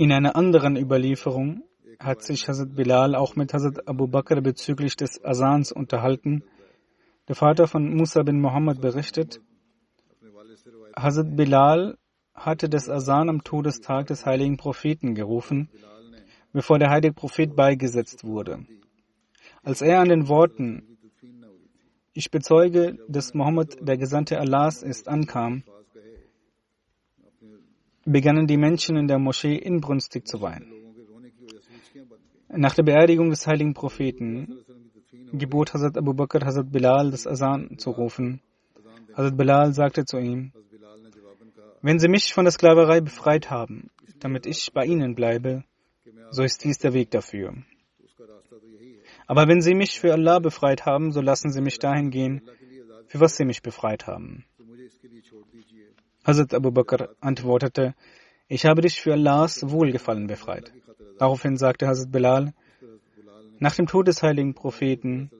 [0.00, 1.64] In einer anderen Überlieferung
[1.98, 6.44] hat sich Hazrat Bilal auch mit Hazrat Abu Bakr bezüglich des Asans unterhalten.
[7.26, 9.40] Der Vater von Musa bin Muhammad berichtet,
[10.96, 11.98] Hazrat Bilal
[12.32, 15.68] hatte das Asan am Todestag des heiligen Propheten gerufen,
[16.52, 18.64] bevor der heilige Prophet beigesetzt wurde.
[19.64, 20.96] Als er an den Worten
[22.12, 25.64] Ich bezeuge, dass Mohammed der Gesandte Allahs ist, ankam,
[28.10, 30.72] begannen die Menschen in der Moschee inbrünstig zu weinen.
[32.48, 34.64] Nach der Beerdigung des heiligen Propheten
[35.32, 38.40] gebot Hazrat Abu Bakr Hazrat Bilal, das Asan zu rufen.
[39.14, 40.52] Hazrat Bilal sagte zu ihm,
[41.82, 45.64] wenn Sie mich von der Sklaverei befreit haben, damit ich bei Ihnen bleibe,
[46.30, 47.54] so ist dies der Weg dafür.
[49.26, 52.48] Aber wenn Sie mich für Allah befreit haben, so lassen Sie mich dahin gehen,
[53.06, 54.44] für was Sie mich befreit haben.
[56.28, 57.94] Hazrat Abu Bakr antwortete,
[58.48, 60.74] ich habe dich für Allahs Wohlgefallen befreit.
[61.18, 62.52] Daraufhin sagte Hazrat Bilal,
[63.60, 65.30] nach dem Tod des heiligen Propheten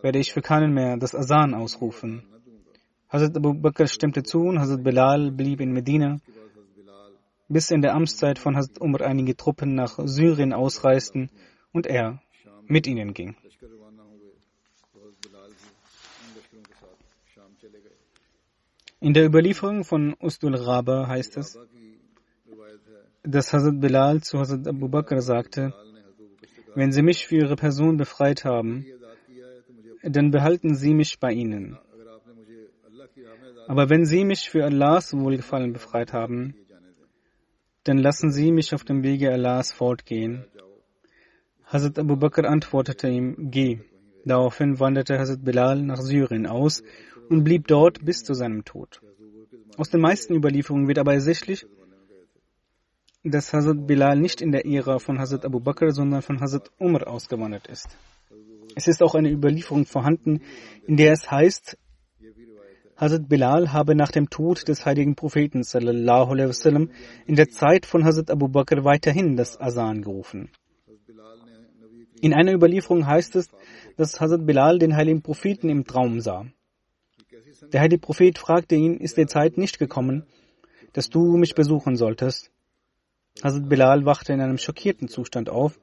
[0.00, 2.22] werde ich für keinen mehr das Asan ausrufen.
[3.10, 6.20] Hazrat Abu Bakr stimmte zu und Hazrat Bilal blieb in Medina,
[7.48, 11.28] bis in der Amtszeit von Hazrat Umar einige Truppen nach Syrien ausreisten
[11.74, 12.22] und er
[12.66, 13.36] mit ihnen ging.
[19.02, 21.58] In der Überlieferung von Ustul Raba heißt es,
[23.22, 25.72] dass Hazrat Bilal zu Hazrat Abu Bakr sagte,
[26.74, 28.84] wenn Sie mich für Ihre Person befreit haben,
[30.02, 31.78] dann behalten Sie mich bei Ihnen.
[33.68, 36.54] Aber wenn Sie mich für Allahs Wohlgefallen befreit haben,
[37.84, 40.44] dann lassen Sie mich auf dem Wege Allahs fortgehen.
[41.64, 43.80] Hazrat Abu Bakr antwortete ihm, geh.
[44.26, 46.82] Daraufhin wanderte Hazrat Bilal nach Syrien aus
[47.30, 49.00] und blieb dort bis zu seinem Tod.
[49.76, 51.64] Aus den meisten Überlieferungen wird aber ersichtlich,
[53.22, 57.06] dass Hazrat Bilal nicht in der Ära von Hazrat Abu Bakr, sondern von Hazrat Umar
[57.06, 57.88] ausgewandert ist.
[58.74, 60.42] Es ist auch eine Überlieferung vorhanden,
[60.86, 61.78] in der es heißt,
[62.96, 66.90] Hazrat Bilal habe nach dem Tod des heiligen Propheten sallallahu alaihi wasallam
[67.26, 70.50] in der Zeit von Hazrat Abu Bakr weiterhin das Asan gerufen.
[72.20, 73.48] In einer Überlieferung heißt es,
[73.96, 76.44] dass Hazrat Bilal den heiligen Propheten im Traum sah.
[77.72, 80.24] Der heilige Prophet fragte ihn, ist die Zeit nicht gekommen,
[80.92, 82.50] dass du mich besuchen solltest?
[83.42, 85.78] Hazrat Bilal wachte in einem schockierten Zustand auf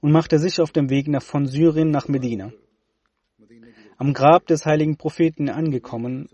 [0.00, 2.52] und machte sich auf dem Weg nach, von Syrien nach Medina.
[3.98, 6.28] Am Grab des heiligen Propheten angekommen,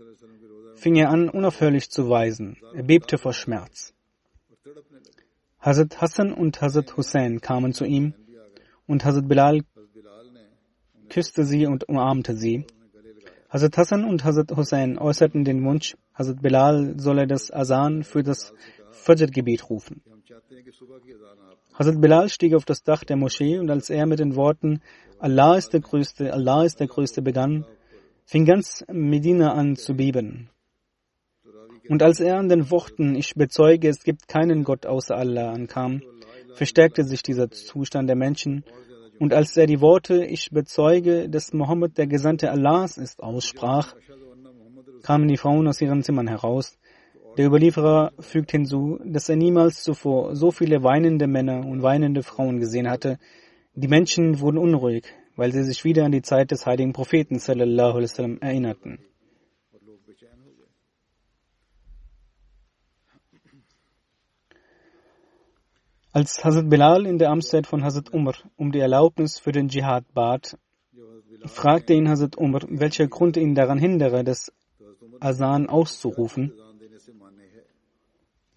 [0.75, 2.57] fing er an, unaufhörlich zu weisen.
[2.73, 3.93] Er bebte vor Schmerz.
[5.59, 8.13] Hazrat Hassan und Hazrat Hussein kamen zu ihm
[8.85, 9.61] und Hazrat Bilal
[11.09, 12.65] küsste sie und umarmte sie.
[13.49, 18.53] Hazrat Hassan und Hazrat Hussein äußerten den Wunsch, Hazrat Bilal solle das Asan für das
[18.91, 20.01] Fajr-Gebet rufen.
[21.73, 24.81] Hazrat Bilal stieg auf das Dach der Moschee und als er mit den Worten
[25.19, 27.65] Allah ist der Größte, Allah ist der Größte begann,
[28.25, 30.49] fing ganz Medina an zu beben.
[31.87, 36.01] Und als er an den Worten Ich bezeuge, es gibt keinen Gott außer Allah ankam,
[36.53, 38.65] verstärkte sich dieser Zustand der Menschen
[39.19, 43.95] und als er die Worte Ich bezeuge, dass Mohammed der Gesandte Allahs ist aussprach,
[45.03, 46.77] kamen die Frauen aus ihren Zimmern heraus.
[47.37, 52.59] Der Überlieferer fügt hinzu, dass er niemals zuvor so viele weinende Männer und weinende Frauen
[52.59, 53.19] gesehen hatte.
[53.75, 57.97] Die Menschen wurden unruhig, weil sie sich wieder an die Zeit des heiligen Propheten sallallahu
[57.97, 58.99] alaihi wasallam erinnerten.
[66.17, 70.03] Als Hazrat Bilal in der Amtszeit von Hazrat Umar um die Erlaubnis für den Dschihad
[70.15, 70.57] bat,
[71.45, 74.51] fragte ihn Hazrat Umar, welcher Grund ihn daran hindere, das
[75.19, 76.53] Asan auszurufen.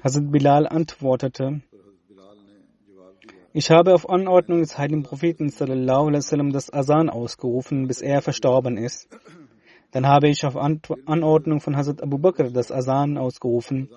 [0.02, 1.60] Hazrat Bilal antwortete,
[3.52, 9.06] ich habe auf Anordnung des heiligen Propheten wasallam das Asan ausgerufen, bis er verstorben ist.
[9.90, 13.90] Dann habe ich auf Anordnung von Hazrat Abu Bakr das Asan ausgerufen,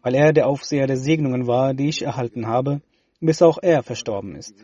[0.00, 2.80] weil er der Aufseher der Segnungen war, die ich erhalten habe
[3.24, 4.54] bis auch er verstorben ist.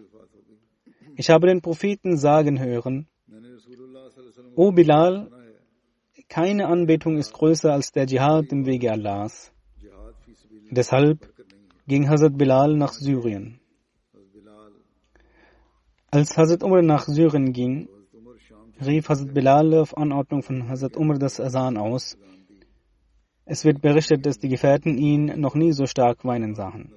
[1.16, 3.06] Ich habe den Propheten sagen hören,
[4.56, 5.30] O Bilal,
[6.28, 9.52] keine Anbetung ist größer als der Dschihad im Wege Allahs.
[10.70, 11.32] Deshalb
[11.86, 13.60] ging Hazrat Bilal nach Syrien.
[16.10, 17.88] Als Hazrat Umar nach Syrien ging,
[18.84, 22.16] rief Hazrat Bilal auf Anordnung von Hazrat Umar das Asan aus.
[23.44, 26.92] Es wird berichtet, dass die Gefährten ihn noch nie so stark weinen sahen.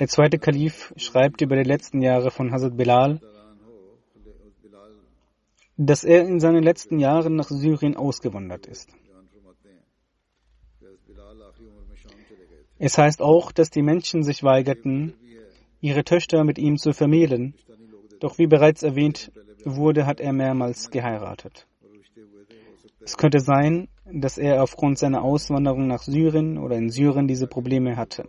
[0.00, 3.20] Der zweite Kalif schreibt über die letzten Jahre von Hazrat Bilal,
[5.76, 8.88] dass er in seinen letzten Jahren nach Syrien ausgewandert ist.
[12.78, 15.14] Es heißt auch, dass die Menschen sich weigerten,
[15.80, 17.54] ihre Töchter mit ihm zu vermählen.
[18.18, 19.30] Doch wie bereits erwähnt
[19.64, 21.66] wurde, hat er mehrmals geheiratet.
[23.00, 27.96] Es könnte sein, dass er aufgrund seiner Auswanderung nach Syrien oder in Syrien diese Probleme
[27.96, 28.28] hatte.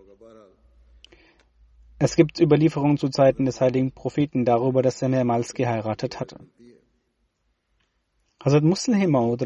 [1.98, 6.38] Es gibt Überlieferungen zu Zeiten des heiligen Propheten darüber, dass er mehrmals geheiratet hatte.
[8.44, 9.42] Hazrat Muslim Maud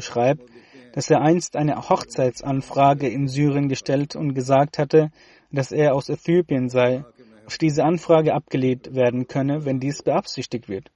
[0.00, 0.48] schreibt,
[0.92, 5.10] dass er einst eine Hochzeitsanfrage in Syrien gestellt und gesagt hatte,
[5.50, 7.04] dass er aus Äthiopien sei,
[7.46, 10.92] auf diese Anfrage abgelehnt werden könne, wenn dies beabsichtigt wird.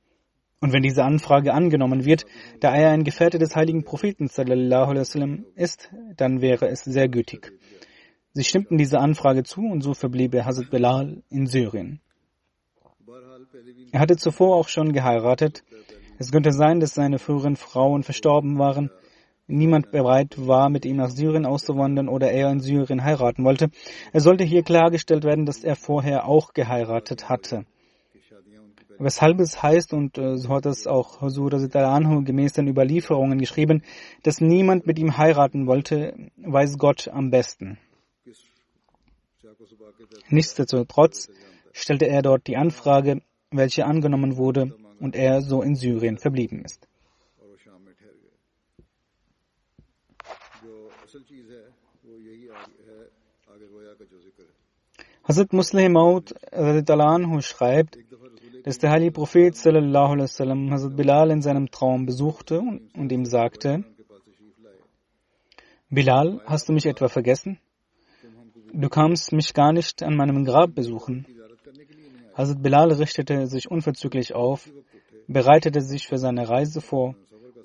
[0.61, 2.24] Und wenn diese Anfrage angenommen wird,
[2.61, 7.53] da er ein Gefährte des heiligen Propheten sallam, ist, dann wäre es sehr gütig.
[8.39, 12.01] Sie stimmten dieser Anfrage zu und so verblieb er Hazrat Bilal in Syrien.
[13.91, 15.64] Er hatte zuvor auch schon geheiratet.
[16.20, 18.91] Es könnte sein, dass seine früheren Frauen verstorben waren
[19.49, 23.70] niemand bereit war, mit ihm nach Syrien auszuwandern oder er in Syrien heiraten wollte.
[24.12, 27.64] Es sollte hier klargestellt werden, dass er vorher auch geheiratet hatte.
[29.01, 33.82] Weshalb es heißt, und äh, so hat es auch Husur Anhu gemäß den Überlieferungen geschrieben,
[34.22, 37.78] dass niemand mit ihm heiraten wollte, weiß Gott am besten.
[40.29, 41.29] Nichtsdestotrotz
[41.73, 46.87] stellte er dort die Anfrage, welche angenommen wurde und er so in Syrien verblieben ist.
[55.25, 56.35] Hazrat Muslim Maud
[57.43, 57.99] schreibt,
[58.64, 63.85] dass der heilige Prophet wasallam Hazrat Bilal in seinem Traum besuchte und ihm sagte,
[65.91, 67.59] Bilal, hast du mich etwa vergessen?
[68.73, 71.27] Du kamst mich gar nicht an meinem Grab besuchen.
[72.35, 74.71] Hazrat Bilal richtete sich unverzüglich auf,
[75.27, 77.14] bereitete sich für seine Reise vor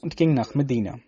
[0.01, 0.99] und ging nach Medina.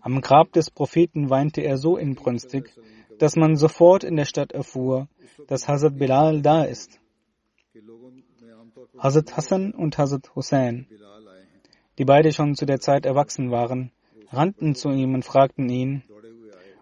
[0.00, 2.70] Am Grab des Propheten weinte er so inbrünstig,
[3.18, 5.08] dass man sofort in der Stadt erfuhr,
[5.48, 7.00] dass Hazrat Bilal da ist.
[8.98, 10.86] Hazrat Hassan und Hazrat Hussein,
[11.98, 13.92] die beide schon zu der Zeit erwachsen waren,
[14.30, 16.02] rannten zu ihm und fragten ihn,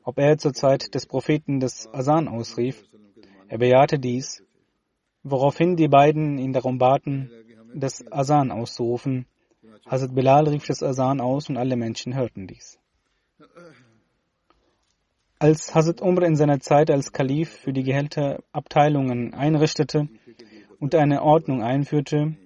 [0.05, 2.85] ob er zur Zeit des Propheten des Asan ausrief.
[3.49, 4.43] Er bejahte dies,
[5.23, 7.31] woraufhin die beiden ihn darum baten,
[7.75, 9.27] das Asan auszurufen.
[9.87, 12.79] Hazrat Bilal rief das Asan aus und alle Menschen hörten dies.
[15.39, 20.09] Als Hazrat Umar in seiner Zeit als Kalif für die Gehälterabteilungen einrichtete
[20.79, 22.37] und eine Ordnung einführte,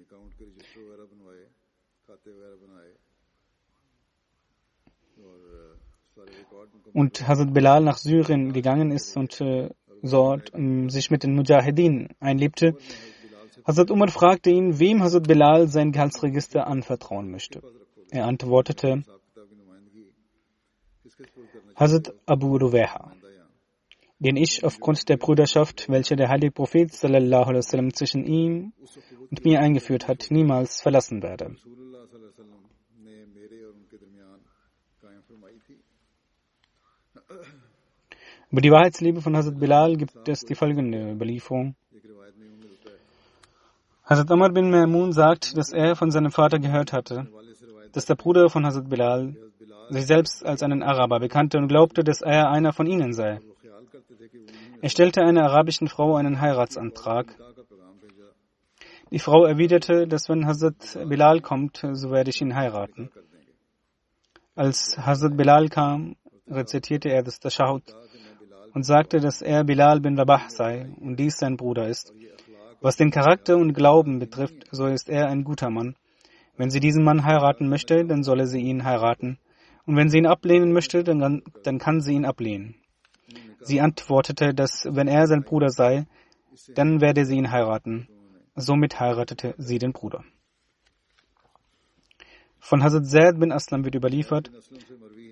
[6.93, 9.69] und Hazrat Bilal nach Syrien gegangen ist und äh,
[10.01, 12.75] dort um, sich mit den Mujahedin einlebte,
[13.65, 17.61] Hazrat Umar fragte ihn, wem Hazrat Bilal sein Gehaltsregister anvertrauen möchte.
[18.09, 19.03] Er antwortete,
[21.75, 23.13] Hazrat Abu Ruweha,
[24.19, 28.73] den ich aufgrund der Brüderschaft, welche der heilige Prophet wasallam zwischen ihm
[29.29, 31.55] und mir eingeführt hat, niemals verlassen werde.
[38.51, 41.75] Über die Wahrheitsliebe von Hazrat Bilal gibt es die folgende Überlieferung.
[44.03, 47.27] Hazrat Amr bin Ma'mun sagt, dass er von seinem Vater gehört hatte,
[47.91, 49.35] dass der Bruder von Hazrat Bilal
[49.89, 53.39] sich selbst als einen Araber bekannte und glaubte, dass er einer von ihnen sei.
[54.81, 57.35] Er stellte einer arabischen Frau einen Heiratsantrag.
[59.11, 63.11] Die Frau erwiderte, dass wenn Hazrat Bilal kommt, so werde ich ihn heiraten.
[64.55, 66.15] Als Hazrat Bilal kam,
[66.49, 67.83] rezitierte er das Tashahud
[68.73, 72.13] und sagte, dass er Bilal bin Rabah sei und dies sein Bruder ist.
[72.81, 75.95] Was den Charakter und Glauben betrifft, so ist er ein guter Mann.
[76.55, 79.37] Wenn sie diesen Mann heiraten möchte, dann solle sie ihn heiraten.
[79.85, 82.75] Und wenn sie ihn ablehnen möchte, dann, dann kann sie ihn ablehnen.
[83.61, 86.05] Sie antwortete, dass wenn er sein Bruder sei,
[86.75, 88.07] dann werde sie ihn heiraten.
[88.55, 90.23] Somit heiratete sie den Bruder.
[92.59, 94.51] Von Hazrat Zaid bin Aslam wird überliefert,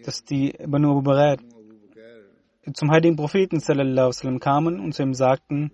[0.07, 1.41] dass die Banu Abu Barat
[2.73, 5.71] zum heiligen Propheten sallam, kamen und zu ihm sagten,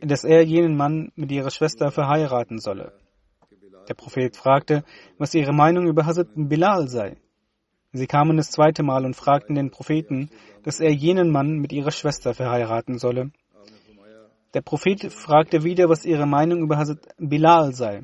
[0.00, 2.92] dass er jenen Mann mit ihrer Schwester verheiraten solle.
[3.88, 4.82] Der Prophet fragte,
[5.18, 7.16] was ihre Meinung über Hazrat Bilal sei.
[7.92, 10.28] Sie kamen das zweite Mal und fragten den Propheten,
[10.64, 13.30] dass er jenen Mann mit ihrer Schwester verheiraten solle.
[14.52, 18.02] Der Prophet fragte wieder, was ihre Meinung über Hazrat Bilal sei.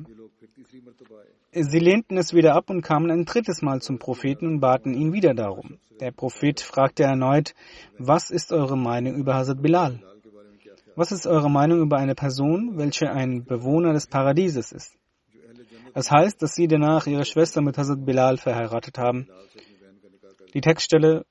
[1.55, 5.13] Sie lehnten es wieder ab und kamen ein drittes Mal zum Propheten und baten ihn
[5.13, 5.77] wieder darum.
[5.99, 7.53] Der Prophet fragte erneut,
[7.99, 9.99] was ist eure Meinung über Hazrat Bilal?
[10.95, 14.95] Was ist eure Meinung über eine Person, welche ein Bewohner des Paradieses ist?
[15.93, 19.27] Es heißt, dass sie danach ihre Schwester mit Hazrat Bilal verheiratet haben.
[20.55, 21.25] Die Textstelle,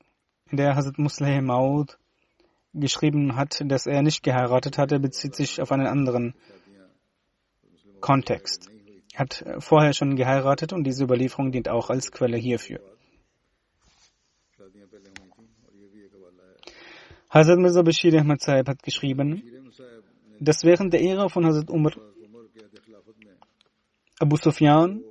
[0.51, 1.99] in der Hazrat Muslim Maud
[2.75, 6.35] geschrieben hat, dass er nicht geheiratet hatte, bezieht sich auf einen anderen
[8.01, 8.72] Kontext.
[9.15, 12.81] Hat vorher schon geheiratet und diese Überlieferung dient auch als Quelle hierfür.
[17.29, 19.43] Hazrat Mirza Bashir Ahmad Saib hat geschrieben,
[20.39, 21.93] dass während der Ära von Hazrat Umar
[24.19, 25.03] Abu Sufyan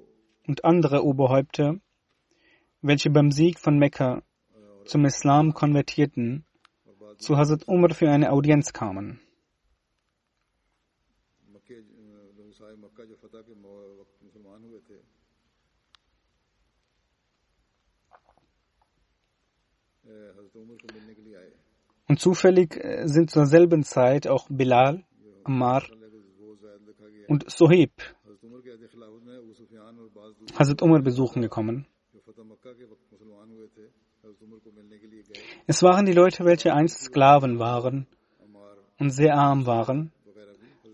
[0.47, 1.77] und andere Oberhäupter,
[2.81, 4.21] welche beim Sieg von Mekka
[4.85, 6.45] zum Islam konvertierten,
[7.17, 9.19] zu Hazrat Umar für eine Audienz kamen.
[22.07, 25.05] Und zufällig äh, sind zur selben Zeit auch Bilal,
[25.43, 25.83] Ammar
[27.27, 27.91] und Sohib
[30.57, 31.87] Hazrat Umar besuchen gekommen.
[35.67, 38.07] Es waren die Leute, welche einst Sklaven waren
[38.99, 40.11] und sehr arm waren,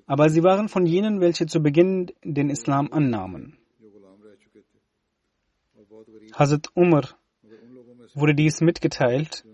[0.07, 3.57] aber sie waren von jenen, welche zu Beginn den Islam annahmen.
[6.33, 7.09] Hazrat Umar
[8.15, 9.45] wurde dies mitgeteilt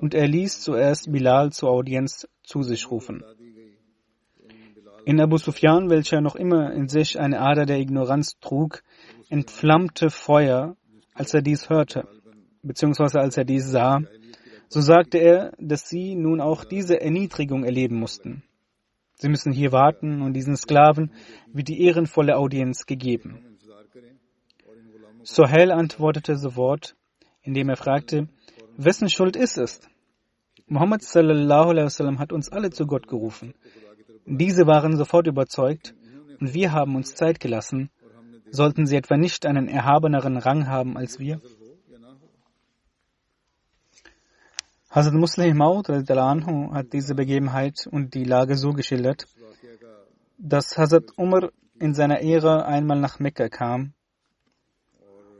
[0.00, 3.22] und er ließ zuerst Bilal zur Audienz zu sich rufen.
[5.06, 8.82] In Abu Sufyan, welcher noch immer in sich eine Ader der Ignoranz trug,
[9.28, 10.76] entflammte Feuer,
[11.12, 12.08] als er dies hörte,
[12.62, 14.00] beziehungsweise als er dies sah,
[14.68, 18.42] so sagte er, dass sie nun auch diese Erniedrigung erleben mussten.
[19.14, 21.12] Sie müssen hier warten und diesen Sklaven
[21.52, 23.58] wird die ehrenvolle Audienz gegeben.
[25.22, 26.96] Sohail antwortete sofort,
[27.42, 28.28] indem er fragte,
[28.76, 29.80] wessen Schuld ist es?
[30.66, 33.54] Muhammad sallallahu alaihi wasallam hat uns alle zu Gott gerufen.
[34.26, 35.94] Diese waren sofort überzeugt
[36.40, 37.90] und wir haben uns Zeit gelassen.
[38.50, 41.40] Sollten sie etwa nicht einen erhabeneren Rang haben als wir?
[44.94, 49.26] Hazrat Muslim Maud hat diese Begebenheit und die Lage so geschildert,
[50.38, 53.92] dass Hazrat Umar in seiner Ära einmal nach Mekka kam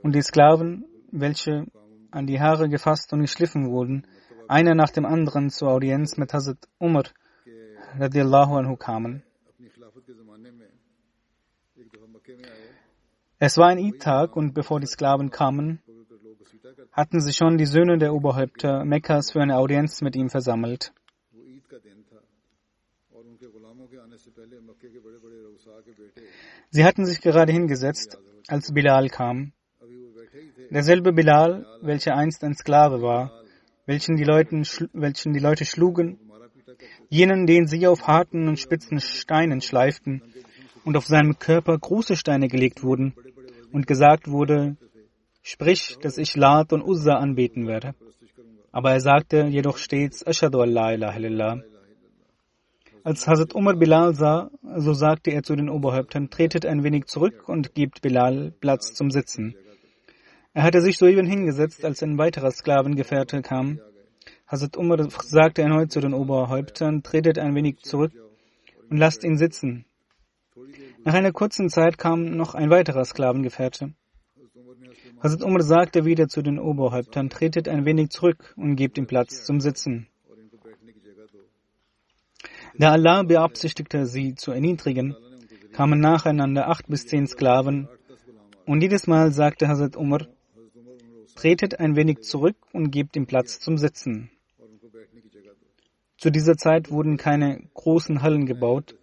[0.02, 1.66] und die Sklaven, welche
[2.10, 4.08] an die Haare gefasst und geschliffen wurden,
[4.48, 7.04] einer nach dem anderen zur Audienz mit Hazrat Umar
[7.96, 9.22] radiallahu anhu kamen.
[13.38, 15.80] Es war ein Eid-Tag und bevor die Sklaven kamen,
[16.92, 20.92] hatten sich schon die Söhne der Oberhäupter Mekkas für eine Audienz mit ihm versammelt.
[26.70, 28.18] Sie hatten sich gerade hingesetzt,
[28.48, 29.52] als Bilal kam.
[30.70, 33.42] Derselbe Bilal, welcher einst ein Sklave war,
[33.86, 36.18] welchen die, Leuten, welchen die Leute schlugen
[37.08, 40.22] jenen, den sie auf harten und spitzen Steinen schleiften
[40.84, 43.14] und auf seinem Körper große Steine gelegt wurden
[43.72, 44.76] und gesagt wurde,
[45.44, 47.94] sprich, dass ich Lat und Uzza anbeten werde.
[48.72, 51.62] Aber er sagte jedoch stets, Ashadu Allah ilaha illallah.
[53.04, 57.48] Als Hazrat Umar Bilal sah, so sagte er zu den Oberhäuptern, tretet ein wenig zurück
[57.48, 59.54] und gebt Bilal Platz zum Sitzen.
[60.54, 63.78] Er hatte sich soeben hingesetzt, als ein weiterer Sklavengefährte kam,
[64.46, 68.12] Hazrat Umar sagte erneut zu den Oberhäuptern, tretet ein wenig zurück
[68.90, 69.86] und lasst ihn sitzen.
[71.04, 73.94] Nach einer kurzen Zeit kam noch ein weiterer Sklavengefährte.
[75.24, 79.42] Hazrat Umar sagte wieder zu den Oberhäuptern, tretet ein wenig zurück und gebt ihm Platz
[79.46, 80.06] zum Sitzen.
[82.76, 85.16] Da Allah beabsichtigte, sie zu erniedrigen,
[85.72, 87.88] kamen nacheinander acht bis zehn Sklaven,
[88.66, 90.26] und jedes Mal sagte Hazrat Umar,
[91.36, 94.30] tretet ein wenig zurück und gebt ihm Platz zum Sitzen.
[96.18, 98.94] Zu dieser Zeit wurden keine großen Hallen gebaut.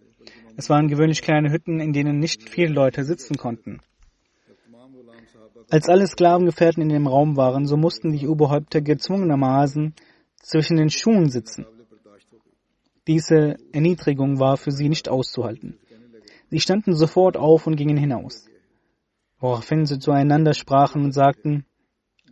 [0.56, 3.80] Es waren gewöhnlich kleine Hütten, in denen nicht viele Leute sitzen konnten.
[5.72, 9.94] Als alle Sklavengefährten in dem Raum waren, so mussten die Oberhäupter gezwungenermaßen
[10.42, 11.64] zwischen den Schuhen sitzen.
[13.06, 15.78] Diese Erniedrigung war für sie nicht auszuhalten.
[16.50, 18.50] Sie standen sofort auf und gingen hinaus.
[19.40, 21.64] Woraufhin sie zueinander sprachen und sagten,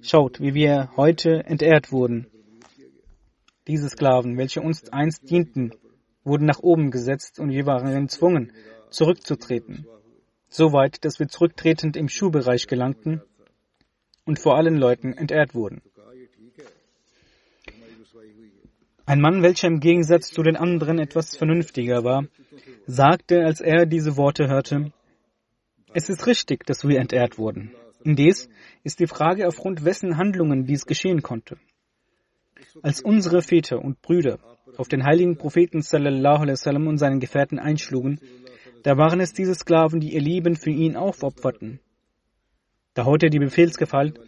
[0.02, 2.26] Schaut, wie wir heute entehrt wurden.
[3.66, 5.72] Diese Sklaven, welche uns einst dienten,
[6.24, 8.52] wurden nach oben gesetzt und wir waren gezwungen,
[8.90, 9.86] zurückzutreten.
[10.50, 13.22] So weit, dass wir zurücktretend im Schuhbereich gelangten
[14.24, 15.82] und vor allen Leuten entehrt wurden.
[19.06, 22.26] Ein Mann, welcher im Gegensatz zu den anderen etwas vernünftiger war,
[22.86, 24.92] sagte, als er diese Worte hörte,
[25.92, 27.72] es ist richtig, dass wir entehrt wurden.
[28.04, 28.48] Indes
[28.84, 31.58] ist die Frage, aufgrund wessen Handlungen dies geschehen konnte.
[32.82, 34.38] Als unsere Väter und Brüder
[34.76, 38.20] auf den heiligen Propheten sallallahu alaihi und seinen Gefährten einschlugen,
[38.84, 41.80] da waren es diese Sklaven, die ihr Leben für ihn aufopferten.
[42.94, 44.18] Da heute die Befehlsgewalt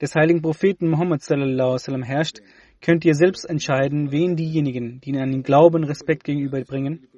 [0.00, 2.40] des heiligen Propheten wasallam herrscht,
[2.80, 7.08] könnt ihr selbst entscheiden, wen diejenigen, die an ihn glauben, Respekt gegenüberbringen,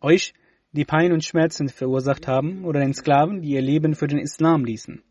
[0.00, 0.34] euch,
[0.70, 4.64] die Pein und Schmerzen verursacht haben, oder den Sklaven, die ihr Leben für den Islam
[4.64, 5.02] ließen.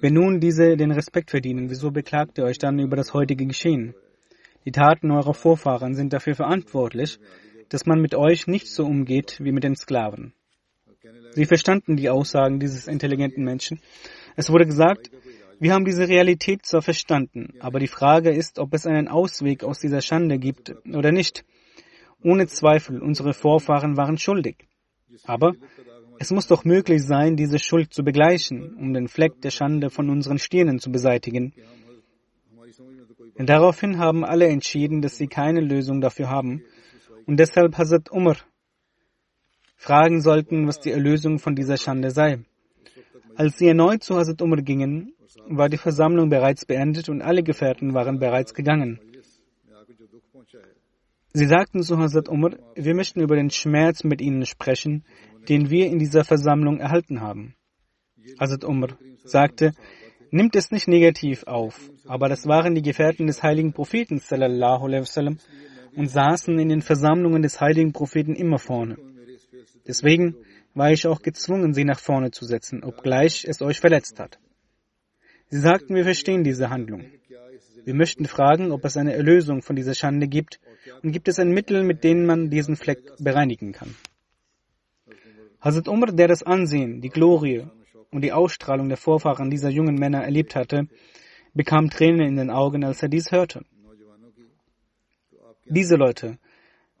[0.00, 3.94] Wenn nun diese den Respekt verdienen, wieso beklagt ihr euch dann über das heutige Geschehen?
[4.64, 7.18] Die Taten eurer Vorfahren sind dafür verantwortlich,
[7.72, 10.34] dass man mit euch nicht so umgeht wie mit den Sklaven.
[11.30, 13.80] Sie verstanden die Aussagen dieses intelligenten Menschen.
[14.36, 15.10] Es wurde gesagt,
[15.58, 19.78] wir haben diese Realität zwar verstanden, aber die Frage ist, ob es einen Ausweg aus
[19.78, 21.44] dieser Schande gibt oder nicht.
[22.22, 24.68] Ohne Zweifel, unsere Vorfahren waren schuldig.
[25.24, 25.54] Aber
[26.18, 30.10] es muss doch möglich sein, diese Schuld zu begleichen, um den Fleck der Schande von
[30.10, 31.54] unseren Stirnen zu beseitigen.
[33.34, 36.62] Und daraufhin haben alle entschieden, dass sie keine Lösung dafür haben
[37.26, 38.36] und deshalb Hazrat Umar
[39.76, 42.40] fragen sollten, was die Erlösung von dieser Schande sei.
[43.34, 45.14] Als sie erneut zu Hazrat Umar gingen,
[45.48, 49.00] war die Versammlung bereits beendet und alle Gefährten waren bereits gegangen.
[51.32, 55.04] Sie sagten zu Hazrat Umar, wir möchten über den Schmerz mit Ihnen sprechen,
[55.48, 57.54] den wir in dieser Versammlung erhalten haben.
[58.38, 58.90] Hazrat Umar
[59.24, 59.72] sagte,
[60.30, 65.02] nimmt es nicht negativ auf, aber das waren die Gefährten des heiligen Propheten sallallahu alaihi
[65.02, 65.38] wasallam
[65.96, 68.96] und saßen in den Versammlungen des heiligen Propheten immer vorne.
[69.86, 70.36] Deswegen
[70.74, 74.38] war ich auch gezwungen, sie nach vorne zu setzen, obgleich es euch verletzt hat.
[75.48, 77.04] Sie sagten, wir verstehen diese Handlung.
[77.84, 80.60] Wir möchten fragen, ob es eine Erlösung von dieser Schande gibt
[81.02, 83.94] und gibt es ein Mittel, mit dem man diesen Fleck bereinigen kann.
[85.60, 87.66] Hazrat Umar, der das Ansehen, die Glorie
[88.10, 90.88] und die Ausstrahlung der Vorfahren dieser jungen Männer erlebt hatte,
[91.54, 93.64] bekam Tränen in den Augen, als er dies hörte.
[95.66, 96.38] Diese Leute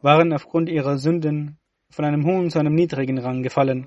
[0.00, 1.58] waren aufgrund ihrer Sünden
[1.90, 3.86] von einem hohen zu einem niedrigen Rang gefallen.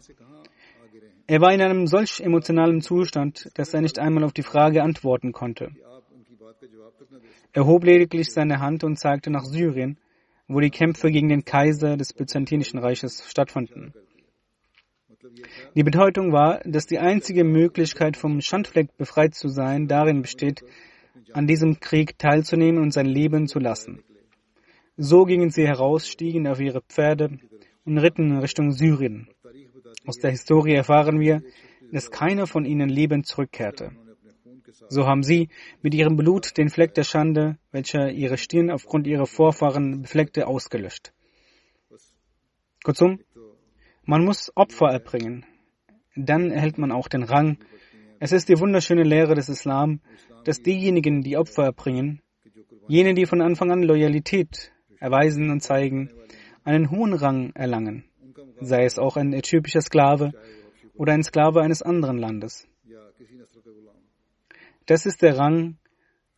[1.28, 5.32] Er war in einem solch emotionalen Zustand, dass er nicht einmal auf die Frage antworten
[5.32, 5.72] konnte.
[7.54, 9.98] Er hob lediglich seine Hand und zeigte nach Syrien,
[10.48, 13.94] wo die Kämpfe gegen den Kaiser des Byzantinischen Reiches stattfanden.
[15.74, 20.64] Die Bedeutung war, dass die einzige Möglichkeit, vom Schandfleck befreit zu sein, darin besteht,
[21.34, 24.04] an diesem Krieg teilzunehmen und sein Leben zu lassen.
[24.98, 27.38] So gingen sie heraus, stiegen auf ihre Pferde
[27.84, 29.28] und ritten in Richtung Syrien.
[30.06, 31.42] Aus der Historie erfahren wir,
[31.92, 33.92] dass keiner von ihnen lebend zurückkehrte.
[34.90, 35.50] So haben sie
[35.82, 41.12] mit ihrem Blut den Fleck der Schande, welcher ihre Stirn aufgrund ihrer Vorfahren befleckte, ausgelöscht.
[42.84, 43.20] Kurzum,
[44.04, 45.46] man muss Opfer erbringen.
[46.16, 47.58] Dann erhält man auch den Rang.
[48.20, 50.00] Es ist die wunderschöne Lehre des Islam,
[50.46, 52.22] dass diejenigen, die Opfer erbringen,
[52.88, 54.72] jene, die von Anfang an Loyalität
[55.06, 56.10] erweisen und zeigen,
[56.64, 58.06] einen hohen Rang erlangen,
[58.60, 60.34] sei es auch ein äthiopischer Sklave
[60.96, 62.68] oder ein Sklave eines anderen Landes.
[64.88, 65.78] Das ist der Rang,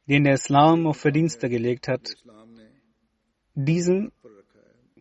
[0.09, 2.15] den der Islam auf Verdienste gelegt hat.
[3.55, 4.11] Diesen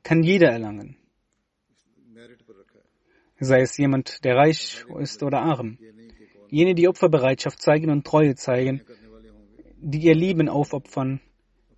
[0.05, 0.97] kann jeder erlangen.
[3.39, 5.79] Sei es jemand, der reich ist oder arm.
[6.49, 8.83] Jene, die Opferbereitschaft zeigen und Treue zeigen,
[9.79, 11.21] die ihr Leben aufopfern,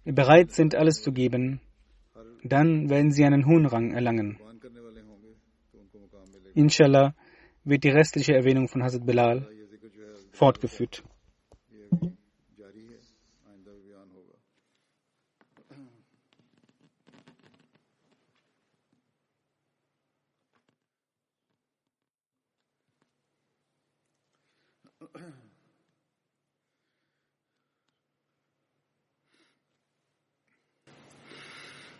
[0.04, 1.60] bereit sind, alles zu geben,
[2.48, 4.38] dann werden sie einen hohen Rang erlangen.
[6.54, 7.14] Inshallah
[7.64, 9.48] wird die restliche Erwähnung von Hazrat Bilal
[10.32, 11.04] fortgeführt.